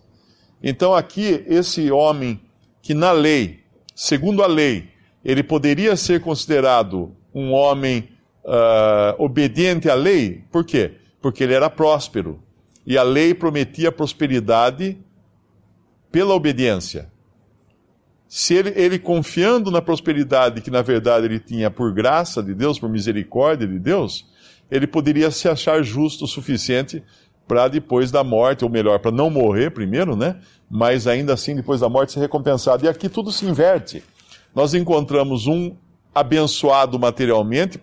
Então, 0.63 0.95
aqui, 0.95 1.45
esse 1.47 1.91
homem 1.91 2.41
que 2.83 2.93
na 2.93 3.13
lei, 3.13 3.61
segundo 3.95 4.43
a 4.43 4.47
lei, 4.47 4.89
ele 5.25 5.43
poderia 5.43 5.97
ser 5.97 6.21
considerado 6.21 7.15
um 7.35 7.53
homem 7.53 8.09
uh, 8.45 9.23
obediente 9.23 9.89
à 9.89 9.95
lei, 9.95 10.45
por 10.51 10.65
quê? 10.65 10.93
Porque 11.21 11.45
ele 11.45 11.55
era 11.55 11.69
próspero. 11.69 12.43
E 12.87 12.97
a 12.97 13.03
lei 13.03 13.35
prometia 13.35 13.93
prosperidade 13.93 14.99
pela 16.11 16.35
obediência. 16.35 17.11
Se 18.27 18.55
ele, 18.55 18.73
ele 18.77 18.99
confiando 18.99 19.71
na 19.71 19.83
prosperidade 19.83 20.61
que 20.61 20.71
na 20.71 20.83
verdade 20.83 21.27
ele 21.27 21.41
tinha 21.41 21.71
por 21.71 21.93
graça 21.93 22.43
de 22.43 22.55
Deus, 22.55 22.79
por 22.79 22.89
misericórdia 22.89 23.67
de 23.67 23.79
Deus, 23.79 24.27
ele 24.71 24.87
poderia 24.87 25.31
se 25.31 25.49
achar 25.49 25.83
justo 25.83 26.25
o 26.25 26.29
suficiente 26.29 27.03
para 27.47 27.67
depois 27.67 28.13
da 28.13 28.23
morte, 28.23 28.65
ou 28.65 28.71
melhor, 28.71 29.01
para 29.01 29.11
não 29.11 29.29
morrer 29.29 29.71
primeiro, 29.71 30.15
né? 30.15 30.37
Mas 30.71 31.07
ainda 31.07 31.35
assim, 31.35 31.57
depois 31.57 31.81
da 31.81 31.89
morte, 31.89 32.13
ser 32.13 32.21
recompensado. 32.21 32.85
E 32.85 32.89
aqui 32.89 33.09
tudo 33.09 33.33
se 33.33 33.45
inverte. 33.45 34.05
Nós 34.55 34.73
encontramos 34.73 35.47
um 35.47 35.75
abençoado 36.15 36.99
materialmente, 36.99 37.81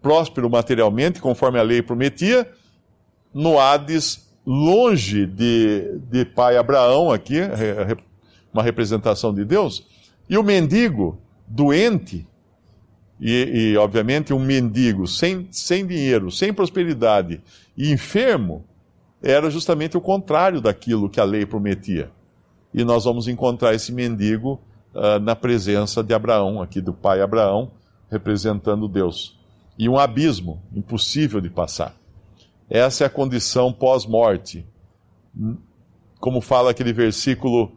próspero 0.00 0.48
materialmente, 0.48 1.20
conforme 1.20 1.58
a 1.58 1.62
lei 1.62 1.82
prometia, 1.82 2.48
no 3.34 3.58
Hades, 3.58 4.28
longe 4.46 5.26
de, 5.26 5.98
de 6.10 6.24
pai 6.24 6.56
Abraão, 6.56 7.10
aqui, 7.10 7.38
uma 8.52 8.62
representação 8.62 9.32
de 9.32 9.44
Deus, 9.44 9.86
e 10.28 10.36
o 10.36 10.42
mendigo, 10.42 11.18
doente, 11.46 12.26
e, 13.20 13.72
e, 13.72 13.76
obviamente 13.76 14.34
um 14.34 14.38
mendigo 14.40 15.06
sem, 15.06 15.46
sem 15.52 15.86
dinheiro, 15.86 16.30
sem 16.30 16.52
prosperidade 16.52 17.40
e 17.76 17.92
enfermo, 17.92 18.64
era 19.22 19.48
justamente 19.48 19.96
o 19.96 20.00
contrário 20.00 20.60
daquilo 20.60 21.08
que 21.08 21.20
a 21.20 21.24
lei 21.24 21.46
prometia. 21.46 22.10
E 22.74 22.84
nós 22.84 23.04
vamos 23.04 23.28
encontrar 23.28 23.74
esse 23.74 23.92
mendigo 23.92 24.60
uh, 24.94 25.20
na 25.20 25.36
presença 25.36 26.02
de 26.02 26.12
Abraão, 26.12 26.60
aqui 26.60 26.80
do 26.80 26.92
pai 26.92 27.20
Abraão, 27.20 27.70
representando 28.10 28.88
Deus. 28.88 29.38
E 29.78 29.88
um 29.88 29.98
abismo 29.98 30.60
impossível 30.74 31.40
de 31.40 31.48
passar. 31.48 31.94
Essa 32.68 33.04
é 33.04 33.06
a 33.06 33.10
condição 33.10 33.72
pós-morte. 33.72 34.66
Como 36.18 36.40
fala 36.40 36.70
aquele 36.70 36.92
versículo, 36.92 37.72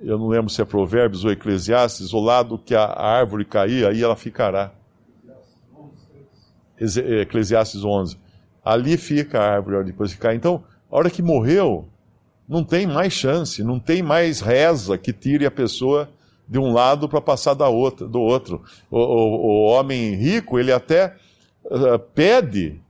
eu 0.00 0.18
não 0.18 0.28
lembro 0.28 0.50
se 0.50 0.60
é 0.60 0.64
Provérbios 0.64 1.24
ou 1.24 1.30
Eclesiastes, 1.30 2.12
o 2.12 2.20
lado 2.20 2.58
que 2.58 2.74
a 2.74 2.84
árvore 2.84 3.44
cair, 3.44 3.86
aí 3.86 4.02
ela 4.02 4.16
ficará. 4.16 4.72
Eclesiastes 6.78 7.84
11. 7.84 8.18
Ali 8.64 8.96
fica 8.96 9.40
a 9.40 9.54
árvore 9.54 9.84
depois 9.84 10.10
de 10.10 10.16
cair. 10.16 10.36
Então, 10.36 10.64
a 10.90 10.96
hora 10.96 11.10
que 11.10 11.22
morreu, 11.22 11.88
não 12.48 12.64
tem 12.64 12.86
mais 12.86 13.12
chance, 13.12 13.62
não 13.62 13.78
tem 13.78 14.02
mais 14.02 14.40
reza 14.40 14.98
que 14.98 15.12
tire 15.12 15.46
a 15.46 15.50
pessoa 15.50 16.10
de 16.48 16.58
um 16.58 16.72
lado 16.72 17.08
para 17.08 17.20
passar 17.20 17.54
da 17.54 17.68
outra, 17.68 18.08
do 18.08 18.20
outro. 18.20 18.62
O, 18.90 18.98
o, 18.98 19.36
o 19.46 19.64
homem 19.66 20.14
rico, 20.14 20.58
ele 20.58 20.72
até 20.72 21.14
uh, 21.64 21.98
pede 22.12 22.80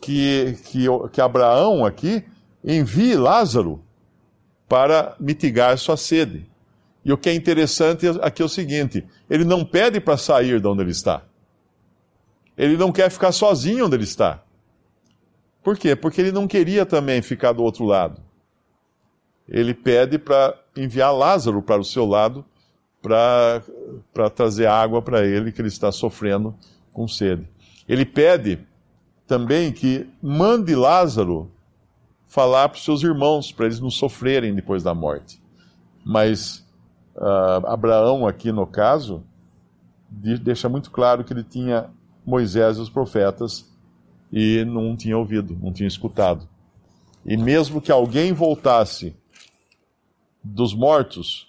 que, 0.00 0.56
que, 0.64 0.86
que 1.12 1.20
Abraão 1.20 1.84
aqui 1.84 2.24
envie 2.64 3.14
Lázaro 3.14 3.82
para 4.66 5.14
mitigar 5.20 5.76
sua 5.76 5.98
sede. 5.98 6.48
E 7.04 7.12
o 7.12 7.18
que 7.18 7.28
é 7.28 7.34
interessante 7.34 8.06
aqui 8.22 8.40
é 8.40 8.44
o 8.44 8.48
seguinte: 8.48 9.04
ele 9.28 9.44
não 9.44 9.64
pede 9.64 10.00
para 10.00 10.16
sair 10.16 10.60
de 10.60 10.66
onde 10.66 10.82
ele 10.82 10.90
está. 10.90 11.22
Ele 12.56 12.76
não 12.76 12.90
quer 12.90 13.10
ficar 13.10 13.32
sozinho 13.32 13.86
onde 13.86 13.96
ele 13.96 14.04
está. 14.04 14.42
Por 15.62 15.76
quê? 15.76 15.94
Porque 15.94 16.20
ele 16.20 16.32
não 16.32 16.46
queria 16.46 16.86
também 16.86 17.20
ficar 17.20 17.52
do 17.52 17.62
outro 17.62 17.84
lado. 17.84 18.20
Ele 19.48 19.74
pede 19.74 20.18
para 20.18 20.54
enviar 20.76 21.14
Lázaro 21.14 21.62
para 21.62 21.80
o 21.80 21.84
seu 21.84 22.06
lado 22.06 22.44
para 23.00 24.30
trazer 24.34 24.66
água 24.66 25.00
para 25.00 25.24
ele, 25.24 25.52
que 25.52 25.60
ele 25.60 25.68
está 25.68 25.90
sofrendo 25.90 26.54
com 26.92 27.06
sede. 27.08 27.48
Ele 27.88 28.04
pede 28.04 28.58
também 29.26 29.72
que 29.72 30.08
mande 30.22 30.74
Lázaro 30.74 31.50
falar 32.26 32.68
para 32.68 32.76
os 32.76 32.84
seus 32.84 33.02
irmãos, 33.02 33.52
para 33.52 33.66
eles 33.66 33.80
não 33.80 33.90
sofrerem 33.90 34.54
depois 34.54 34.82
da 34.82 34.94
morte. 34.94 35.40
Mas 36.04 36.66
uh, 37.16 37.66
Abraão, 37.66 38.26
aqui 38.26 38.52
no 38.52 38.66
caso, 38.66 39.22
deixa 40.10 40.68
muito 40.68 40.90
claro 40.90 41.24
que 41.24 41.32
ele 41.32 41.44
tinha 41.44 41.90
Moisés 42.24 42.76
e 42.76 42.80
os 42.80 42.90
profetas 42.90 43.70
e 44.32 44.64
não 44.64 44.96
tinha 44.96 45.16
ouvido, 45.16 45.58
não 45.60 45.72
tinha 45.72 45.86
escutado. 45.86 46.48
E 47.24 47.36
mesmo 47.36 47.80
que 47.80 47.92
alguém 47.92 48.32
voltasse 48.32 49.14
dos 50.42 50.74
mortos, 50.74 51.48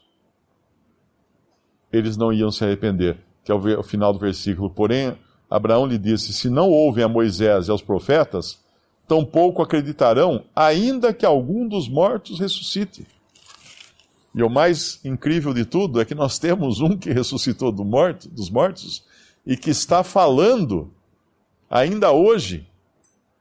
eles 1.92 2.18
não 2.18 2.34
iam 2.34 2.52
se 2.52 2.64
arrepender. 2.64 3.18
Que 3.44 3.52
é 3.52 3.56
o 3.56 3.84
final 3.84 4.14
do 4.14 4.20
versículo. 4.20 4.70
Porém, 4.70 5.18
Abraão 5.50 5.86
lhe 5.86 5.98
disse: 5.98 6.34
Se 6.34 6.50
não 6.50 6.70
ouvem 6.70 7.04
a 7.04 7.08
Moisés 7.08 7.68
e 7.68 7.72
aos 7.72 7.82
profetas, 7.82 8.60
tampouco 9.08 9.62
acreditarão, 9.62 10.44
ainda 10.56 11.14
que 11.14 11.26
algum 11.26 11.68
dos 11.68 11.90
mortos 11.90 12.40
ressuscite. 12.40 13.08
E 14.36 14.44
o 14.44 14.50
mais 14.50 15.04
incrível 15.04 15.54
de 15.54 15.66
tudo 15.66 16.00
é 16.00 16.06
que 16.06 16.14
nós 16.14 16.38
temos 16.38 16.80
um 16.80 16.96
que 16.96 17.12
ressuscitou 17.12 17.72
do 17.72 17.84
morto, 17.84 18.30
dos 18.30 18.50
mortos 18.50 19.04
e 19.46 19.58
que 19.58 19.72
está 19.72 20.04
falando 20.04 20.94
ainda 21.68 22.12
hoje 22.12 22.69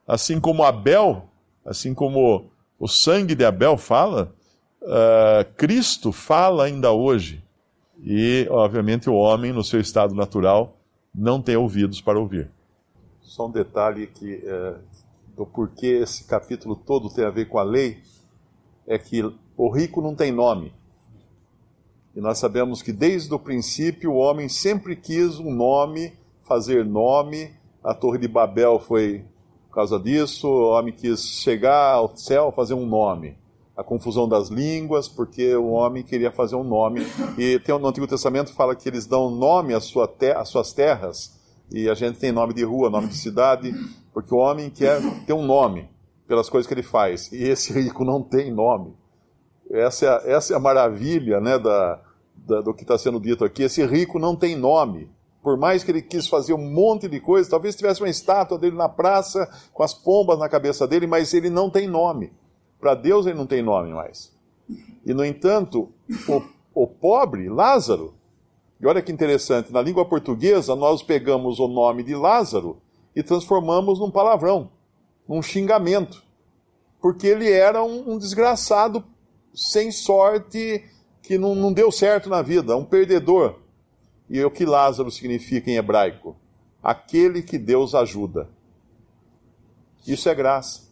assim 0.08 0.40
como 0.40 0.64
Abel, 0.64 1.28
assim 1.66 1.92
como 1.92 2.50
o 2.78 2.88
sangue 2.88 3.34
de 3.34 3.44
Abel 3.44 3.76
fala, 3.76 4.34
uh, 4.80 5.52
Cristo 5.54 6.10
fala 6.10 6.64
ainda 6.64 6.90
hoje. 6.90 7.44
E, 8.02 8.46
obviamente, 8.50 9.10
o 9.10 9.14
homem, 9.14 9.52
no 9.52 9.62
seu 9.62 9.80
estado 9.80 10.14
natural, 10.14 10.78
não 11.14 11.42
tem 11.42 11.56
ouvidos 11.56 12.00
para 12.00 12.18
ouvir. 12.18 12.50
Só 13.20 13.46
um 13.46 13.50
detalhe 13.50 14.06
que, 14.06 14.36
uh, 14.36 14.78
do 15.36 15.44
porquê 15.44 16.00
esse 16.02 16.24
capítulo 16.24 16.74
todo 16.74 17.10
tem 17.10 17.24
a 17.24 17.30
ver 17.30 17.46
com 17.46 17.58
a 17.58 17.62
lei, 17.62 17.98
é 18.86 18.98
que 18.98 19.22
o 19.56 19.68
rico 19.68 20.00
não 20.00 20.14
tem 20.14 20.32
nome. 20.32 20.72
E 22.16 22.20
nós 22.20 22.38
sabemos 22.38 22.80
que 22.80 22.92
desde 22.92 23.32
o 23.34 23.38
princípio 23.38 24.12
o 24.12 24.16
homem 24.16 24.48
sempre 24.48 24.96
quis 24.96 25.38
um 25.38 25.52
nome, 25.52 26.14
fazer 26.42 26.84
nome. 26.84 27.52
A 27.84 27.92
Torre 27.94 28.18
de 28.18 28.26
Babel 28.26 28.80
foi 28.80 29.24
causa 29.78 29.98
disso, 29.98 30.48
o 30.48 30.70
homem 30.70 30.92
quis 30.92 31.22
chegar 31.22 31.94
ao 31.94 32.16
céu, 32.16 32.50
fazer 32.50 32.74
um 32.74 32.84
nome. 32.84 33.36
A 33.76 33.84
confusão 33.84 34.28
das 34.28 34.48
línguas, 34.48 35.08
porque 35.08 35.54
o 35.54 35.68
homem 35.68 36.02
queria 36.02 36.32
fazer 36.32 36.56
um 36.56 36.64
nome. 36.64 37.06
E 37.38 37.60
tem, 37.60 37.78
no 37.78 37.86
Antigo 37.86 38.08
Testamento 38.08 38.52
fala 38.52 38.74
que 38.74 38.88
eles 38.88 39.06
dão 39.06 39.30
nome 39.30 39.72
às, 39.72 39.84
sua 39.84 40.12
às 40.36 40.48
suas 40.48 40.72
terras 40.72 41.38
E 41.70 41.88
a 41.88 41.94
gente 41.94 42.18
tem 42.18 42.32
nome 42.32 42.54
de 42.54 42.64
rua, 42.64 42.90
nome 42.90 43.06
de 43.06 43.14
cidade, 43.14 43.72
porque 44.12 44.34
o 44.34 44.38
homem 44.38 44.68
quer 44.68 45.00
ter 45.24 45.32
um 45.32 45.46
nome 45.46 45.88
pelas 46.26 46.50
coisas 46.50 46.66
que 46.66 46.74
ele 46.74 46.82
faz. 46.82 47.30
E 47.30 47.44
esse 47.44 47.72
rico 47.72 48.04
não 48.04 48.20
tem 48.20 48.52
nome. 48.52 48.96
Essa 49.70 50.06
é 50.06 50.08
a, 50.08 50.36
essa 50.36 50.54
é 50.54 50.56
a 50.56 50.60
maravilha 50.60 51.40
né, 51.40 51.56
da, 51.56 52.00
da, 52.34 52.60
do 52.62 52.74
que 52.74 52.82
está 52.82 52.98
sendo 52.98 53.20
dito 53.20 53.44
aqui. 53.44 53.62
Esse 53.62 53.86
rico 53.86 54.18
não 54.18 54.34
tem 54.34 54.56
nome. 54.56 55.08
Por 55.48 55.56
mais 55.56 55.82
que 55.82 55.90
ele 55.90 56.02
quis 56.02 56.28
fazer 56.28 56.52
um 56.52 56.70
monte 56.70 57.08
de 57.08 57.18
coisas, 57.20 57.48
talvez 57.48 57.74
tivesse 57.74 58.02
uma 58.02 58.10
estátua 58.10 58.58
dele 58.58 58.76
na 58.76 58.86
praça 58.86 59.50
com 59.72 59.82
as 59.82 59.94
pombas 59.94 60.38
na 60.38 60.46
cabeça 60.46 60.86
dele, 60.86 61.06
mas 61.06 61.32
ele 61.32 61.48
não 61.48 61.70
tem 61.70 61.88
nome. 61.88 62.30
Para 62.78 62.94
Deus 62.94 63.24
ele 63.24 63.38
não 63.38 63.46
tem 63.46 63.62
nome 63.62 63.88
mais. 63.88 64.30
E 65.06 65.14
no 65.14 65.24
entanto, 65.24 65.88
o, 66.28 66.82
o 66.82 66.86
pobre, 66.86 67.48
Lázaro, 67.48 68.12
e 68.78 68.86
olha 68.86 69.00
que 69.00 69.10
interessante, 69.10 69.72
na 69.72 69.80
língua 69.80 70.04
portuguesa 70.04 70.76
nós 70.76 71.02
pegamos 71.02 71.58
o 71.58 71.66
nome 71.66 72.02
de 72.02 72.14
Lázaro 72.14 72.76
e 73.16 73.22
transformamos 73.22 73.98
num 73.98 74.10
palavrão, 74.10 74.70
num 75.26 75.40
xingamento. 75.40 76.22
Porque 77.00 77.26
ele 77.26 77.50
era 77.50 77.82
um, 77.82 78.12
um 78.12 78.18
desgraçado 78.18 79.02
sem 79.54 79.90
sorte, 79.90 80.84
que 81.22 81.38
não, 81.38 81.54
não 81.54 81.72
deu 81.72 81.90
certo 81.90 82.28
na 82.28 82.42
vida, 82.42 82.76
um 82.76 82.84
perdedor. 82.84 83.66
E 84.28 84.44
o 84.44 84.50
que 84.50 84.64
Lázaro 84.64 85.10
significa 85.10 85.70
em 85.70 85.76
hebraico? 85.76 86.36
Aquele 86.82 87.42
que 87.42 87.58
Deus 87.58 87.94
ajuda. 87.94 88.48
Isso 90.06 90.28
é 90.28 90.34
graça. 90.34 90.88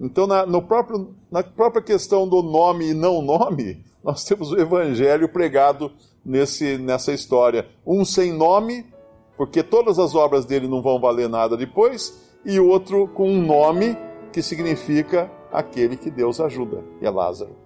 Então, 0.00 0.26
na, 0.26 0.44
no 0.44 0.62
próprio, 0.62 1.14
na 1.30 1.42
própria 1.42 1.82
questão 1.82 2.28
do 2.28 2.42
nome 2.42 2.90
e 2.90 2.94
não 2.94 3.22
nome, 3.22 3.82
nós 4.04 4.24
temos 4.24 4.52
o 4.52 4.58
evangelho 4.58 5.28
pregado 5.28 5.90
nesse, 6.24 6.76
nessa 6.78 7.12
história. 7.12 7.66
Um 7.86 8.04
sem 8.04 8.32
nome, 8.32 8.86
porque 9.36 9.62
todas 9.62 9.98
as 9.98 10.14
obras 10.14 10.44
dele 10.44 10.68
não 10.68 10.82
vão 10.82 11.00
valer 11.00 11.28
nada 11.28 11.56
depois, 11.56 12.22
e 12.44 12.60
outro 12.60 13.08
com 13.08 13.30
um 13.30 13.44
nome 13.44 13.96
que 14.32 14.42
significa 14.42 15.30
aquele 15.52 15.96
que 15.96 16.10
Deus 16.10 16.40
ajuda, 16.40 16.84
e 17.00 17.06
é 17.06 17.10
Lázaro. 17.10 17.65